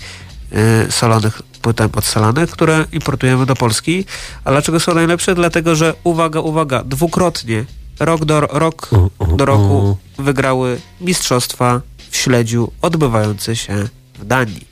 [0.87, 4.05] y, solonych płytem odsalanych, które importujemy do Polski.
[4.43, 5.35] A dlaczego są najlepsze?
[5.35, 7.65] Dlatego, że uwaga, uwaga, dwukrotnie
[7.99, 8.89] rok do, rok
[9.37, 13.87] do roku wygrały mistrzostwa w śledziu odbywające się
[14.19, 14.67] w Danii.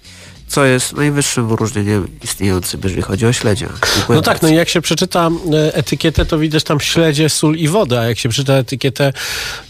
[0.48, 3.70] Co jest najwyższym wyróżnieniem istniejącym, jeżeli chodzi o śledzia.
[3.96, 4.48] Dziękuję No tak, no bardzo.
[4.48, 8.20] i jak się przeczyta e, etykietę, to widać tam śledzie, sól i wodę, a jak
[8.20, 9.14] się przeczyta etykietę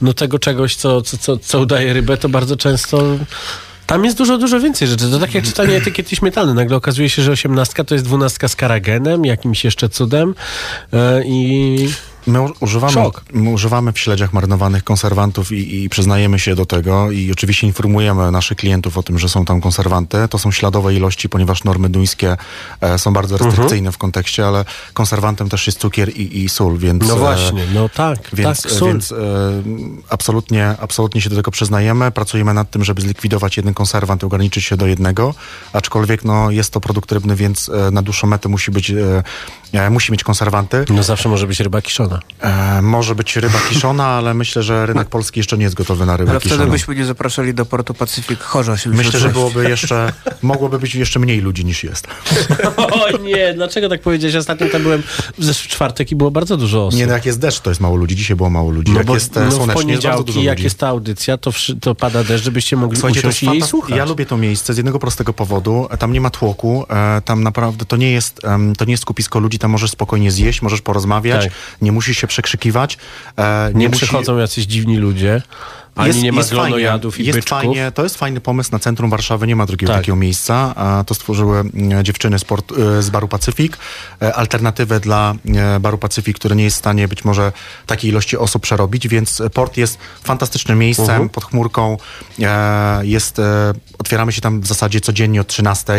[0.02, 3.18] no tego czegoś, co, co, co, co udaje rybę, to bardzo często...
[3.94, 5.12] Tam jest dużo, dużo więcej rzeczy.
[5.12, 6.54] To tak jak czytanie etykiety śmietany.
[6.54, 10.36] Nagle okazuje się, że osiemnastka to jest dwunastka z karagenem, jakimś jeszcze cudem
[10.94, 11.90] e, i...
[12.28, 13.24] My używamy, Szok.
[13.34, 18.32] my używamy w śledziach marynowanych konserwantów i, i przyznajemy się do tego i oczywiście informujemy
[18.32, 20.28] naszych klientów o tym, że są tam konserwanty.
[20.30, 22.38] To są śladowe ilości, ponieważ normy duńskie
[22.82, 27.08] e, są bardzo restrykcyjne w kontekście, ale konserwantem też jest cukier i, i sól, więc...
[27.08, 28.88] No e, właśnie, no tak, Więc, tak, sól.
[28.88, 29.16] więc e,
[30.10, 32.12] absolutnie, absolutnie się do tego przyznajemy.
[32.12, 35.34] Pracujemy nad tym, żeby zlikwidować jeden konserwant i ograniczyć się do jednego,
[35.74, 38.92] aczkolwiek no, jest to produkt rybny, więc e, na dłuższą metę musi być,
[39.74, 40.86] e, musi mieć konserwanty.
[40.90, 42.13] No zawsze może być ryba kiszona.
[42.42, 46.18] E, może być ryba kiszona, ale myślę, że rynek polski jeszcze nie jest gotowy na
[46.18, 46.72] rybę Ale wtedy kiszoną.
[46.72, 49.06] byśmy nie zapraszali do portu Pacyfik Chorza 86.
[49.06, 52.08] Myślę, że byłoby jeszcze, mogłoby być jeszcze mniej ludzi niż jest.
[52.78, 54.36] O nie, dlaczego tak powiedziałeś?
[54.36, 55.04] Ostatnio tam byłem
[55.38, 57.00] w zeszły czwartek i było bardzo dużo osób.
[57.00, 58.16] Nie, no jak jest deszcz, to jest mało ludzi.
[58.16, 58.94] Dzisiaj było mało ludzi.
[58.94, 61.52] jak jest e, no w słonecznie, jest bardzo dużo poniedziałki, jak jest ta audycja, to,
[61.52, 63.98] wszy- to pada deszcz, żebyście mogli Słuchajcie, to usiąść i jej słuchać.
[63.98, 65.88] Ja lubię to miejsce z jednego prostego powodu.
[66.00, 68.42] Tam nie ma tłoku, e, tam naprawdę to nie jest,
[68.78, 71.54] to nie jest skupisko ludzi, tam możesz spokojnie zjeść, możesz porozmawiać, Tak.
[71.82, 72.98] nie musisz się przekrzykiwać.
[73.38, 75.42] e, Nie, musi- przychodzą jacyś dziwni ludzie,
[75.96, 77.58] ani nie ma glonojadów i jest byczków.
[77.58, 80.02] fajnie, To jest fajny pomysł na centrum Warszawy, nie ma drugiego Tak.
[80.02, 80.76] takiego miejsca.
[81.08, 83.78] To stworzyły mm, dziewczyny z, port, e, z Baru Pacyfik.
[84.22, 87.52] E, Alternatywę dla e, Baru Pacyfik, który nie jest w stanie być może
[87.86, 91.30] takiej ilości osób przerobić, więc port jest fantastycznym miejscem, Mhm.
[91.30, 91.98] pod chmurką.
[93.02, 93.38] Jest,
[93.98, 95.94] otwieramy się tam w zasadzie codziennie od 13,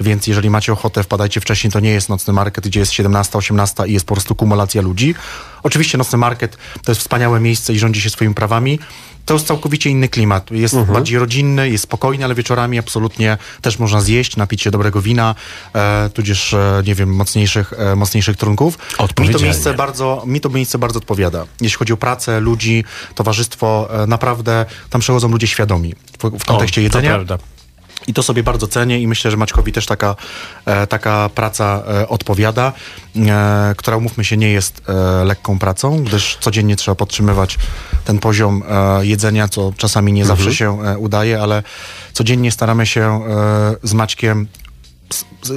[0.00, 3.86] więc jeżeli macie ochotę, wpadajcie wcześniej, to nie jest nocny market, gdzie jest 17, 18
[3.86, 5.14] i jest po prostu kumulacja ludzi.
[5.62, 8.78] Oczywiście Nocny Market to jest wspaniałe miejsce i rządzi się swoimi prawami.
[9.28, 10.50] To jest całkowicie inny klimat.
[10.50, 10.94] Jest Mhm.
[10.94, 15.34] bardziej rodzinny, jest spokojny, ale wieczorami absolutnie też można zjeść, napić się dobrego wina,
[15.74, 18.78] e, tudzież, e, nie wiem, mocniejszych, e, mocniejszych trunków.
[19.20, 21.46] Mi to, miejsce bardzo, mi to miejsce bardzo odpowiada.
[21.60, 26.80] Jeśli chodzi o pracę, ludzi, towarzystwo, e, naprawdę tam przechodzą ludzie świadomi w, w kontekście
[26.80, 27.10] O, jedzenia.
[27.18, 27.57] To prawda.
[28.08, 30.16] I to sobie bardzo cenię i myślę, że Maćkowi też taka,
[30.64, 32.72] e, taka praca e, odpowiada,
[33.16, 34.82] e, która umówmy się nie jest
[35.24, 37.58] lekką pracą, gdyż codziennie trzeba podtrzymywać
[38.04, 38.62] ten poziom
[39.00, 41.62] jedzenia, co czasami nie zawsze się e, udaje, ale
[42.12, 43.20] codziennie staramy się
[43.82, 44.46] z Maćkiem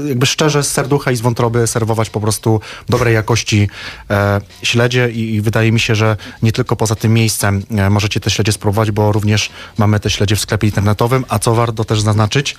[0.07, 3.69] jakby szczerze z serducha i z wątroby serwować po prostu dobrej jakości
[4.09, 8.19] e, śledzie i, i wydaje mi się, że nie tylko poza tym miejscem e, możecie
[8.19, 12.01] te śledzie spróbować, bo również mamy te śledzie w sklepie internetowym, a co warto też
[12.01, 12.55] zaznaczyć,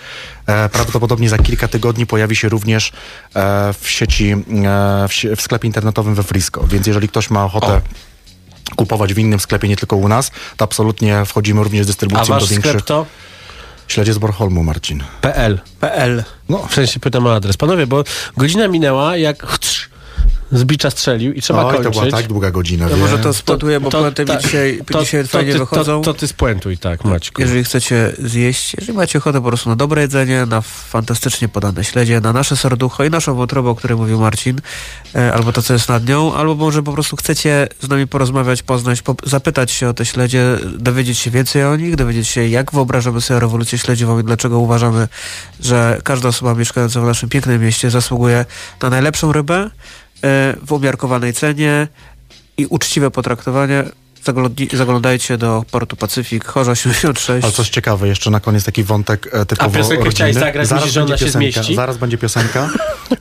[0.46, 2.92] e, prawdopodobnie za kilka tygodni pojawi się również
[3.34, 4.36] e, w sieci, e,
[5.08, 7.80] w, w sklepie internetowym we Frisco, więc jeżeli ktoś ma ochotę
[8.76, 12.34] kupować w innym sklepie, nie tylko u nas, to absolutnie wchodzimy również z A dystrybucją
[12.34, 12.70] wasz do większych...
[12.70, 13.06] sklep to?
[13.92, 15.04] Śledzie z Bornholmu, Marcin.
[15.20, 15.60] PL.
[15.80, 16.24] PL.
[16.48, 17.56] No, W sensie pytam o adres.
[17.56, 18.04] Panowie, bo
[18.36, 19.88] godzina minęła, jak chcz,
[20.52, 22.00] z bicza strzelił i trzeba Oj, to kończyć.
[22.00, 22.88] była tak długa godzina.
[22.88, 23.02] Ja wie?
[23.02, 24.42] może to spuentuję, bo puenty mi tak.
[24.42, 26.02] dzisiaj, To- dzisiaj to fajnie ty, wychodzą.
[26.02, 27.42] To, to ty spuentuj, tak, Maćku.
[27.42, 32.20] Jeżeli chcecie zjeść, jeżeli macie ochotę po prostu na dobre jedzenie, na fantastycznie podane śledzie,
[32.20, 34.60] na nasze serducho i naszą wątrobę, o której mówił Marcin,
[35.14, 38.62] e, albo to, co jest nad nią, albo może po prostu chcecie z nami porozmawiać,
[38.62, 42.72] poznać, po, zapytać się o te śledzie, dowiedzieć się więcej o nich, dowiedzieć się, jak
[42.72, 45.08] wyobrażamy sobie rewolucję śledziową i dlaczego uważamy,
[45.60, 48.44] że każda osoba mieszkająca w naszym pięknym mieście zasługuje
[48.82, 49.70] na najlepszą rybę
[50.62, 51.88] w umiarkowanej cenie
[52.56, 53.84] i uczciwe potraktowanie.
[54.72, 57.44] Zaglądajcie do Portu Pacyfik, Chorza 86.
[57.44, 60.10] Ale coś ciekawe, jeszcze na koniec taki wątek e, typowo A piosenkę rodzinny.
[60.10, 60.68] chciałeś zagrać?
[60.68, 61.74] Zaraz Myślisz, że ona będzie się piosenka, zmieści?
[61.74, 62.68] Zaraz będzie piosenka.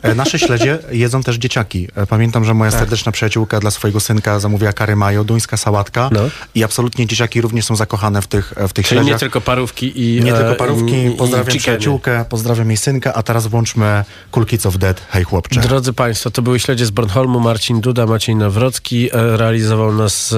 [0.02, 1.88] E, Nasze śledzie jedzą też dzieciaki.
[1.95, 2.80] E, Pamiętam, że moja Tak.
[2.80, 6.20] serdeczna przyjaciółka dla swojego synka zamówiła kary mayo, duńska sałatka No.
[6.56, 9.20] i absolutnie dzieciaki również są zakochane w tych, w tych Czyli nie śledziach.
[9.20, 11.60] tylko parówki i Nie e, tylko parówki, i- i pozdrawiam chickeny.
[11.60, 15.62] przyjaciółkę, pozdrawiam jej synka, a teraz włączmy Cool Kids of Dead, hej chłopcze.
[15.62, 17.39] Drodzy Państwo, to były śledzie z Bornholmu.
[17.39, 19.10] Marcin Duda, Maciej Nawrocki.
[19.14, 20.36] Realizował nas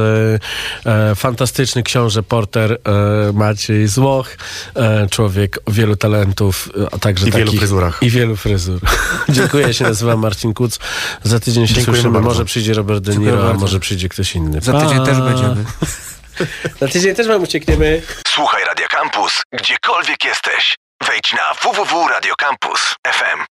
[1.16, 2.78] fantastyczny książę porter e,
[3.34, 4.38] Maciej Złoch.
[4.76, 7.98] E, człowiek o wielu talentów, e, a także I wielu takich, fryzurach.
[8.02, 8.80] I wielu fryzur.
[9.30, 10.80] Dziękuję, ja się nazywam Marcin Kuc.
[11.24, 12.14] Za tydzień się Dziękujemy słyszymy.
[12.14, 12.30] bardzo.
[12.30, 14.62] Może przyjdzie Robert De Niro, a może przyjdzie ktoś inny.
[14.62, 15.06] Za tydzień Pa.
[15.06, 15.66] też będziemy.
[16.82, 18.02] Za tydzień też wam uciekniemy.
[18.28, 20.76] Słuchaj Radio Campus, gdziekolwiek jesteś.
[21.08, 23.40] Wejdź na www.radiocampus.fm.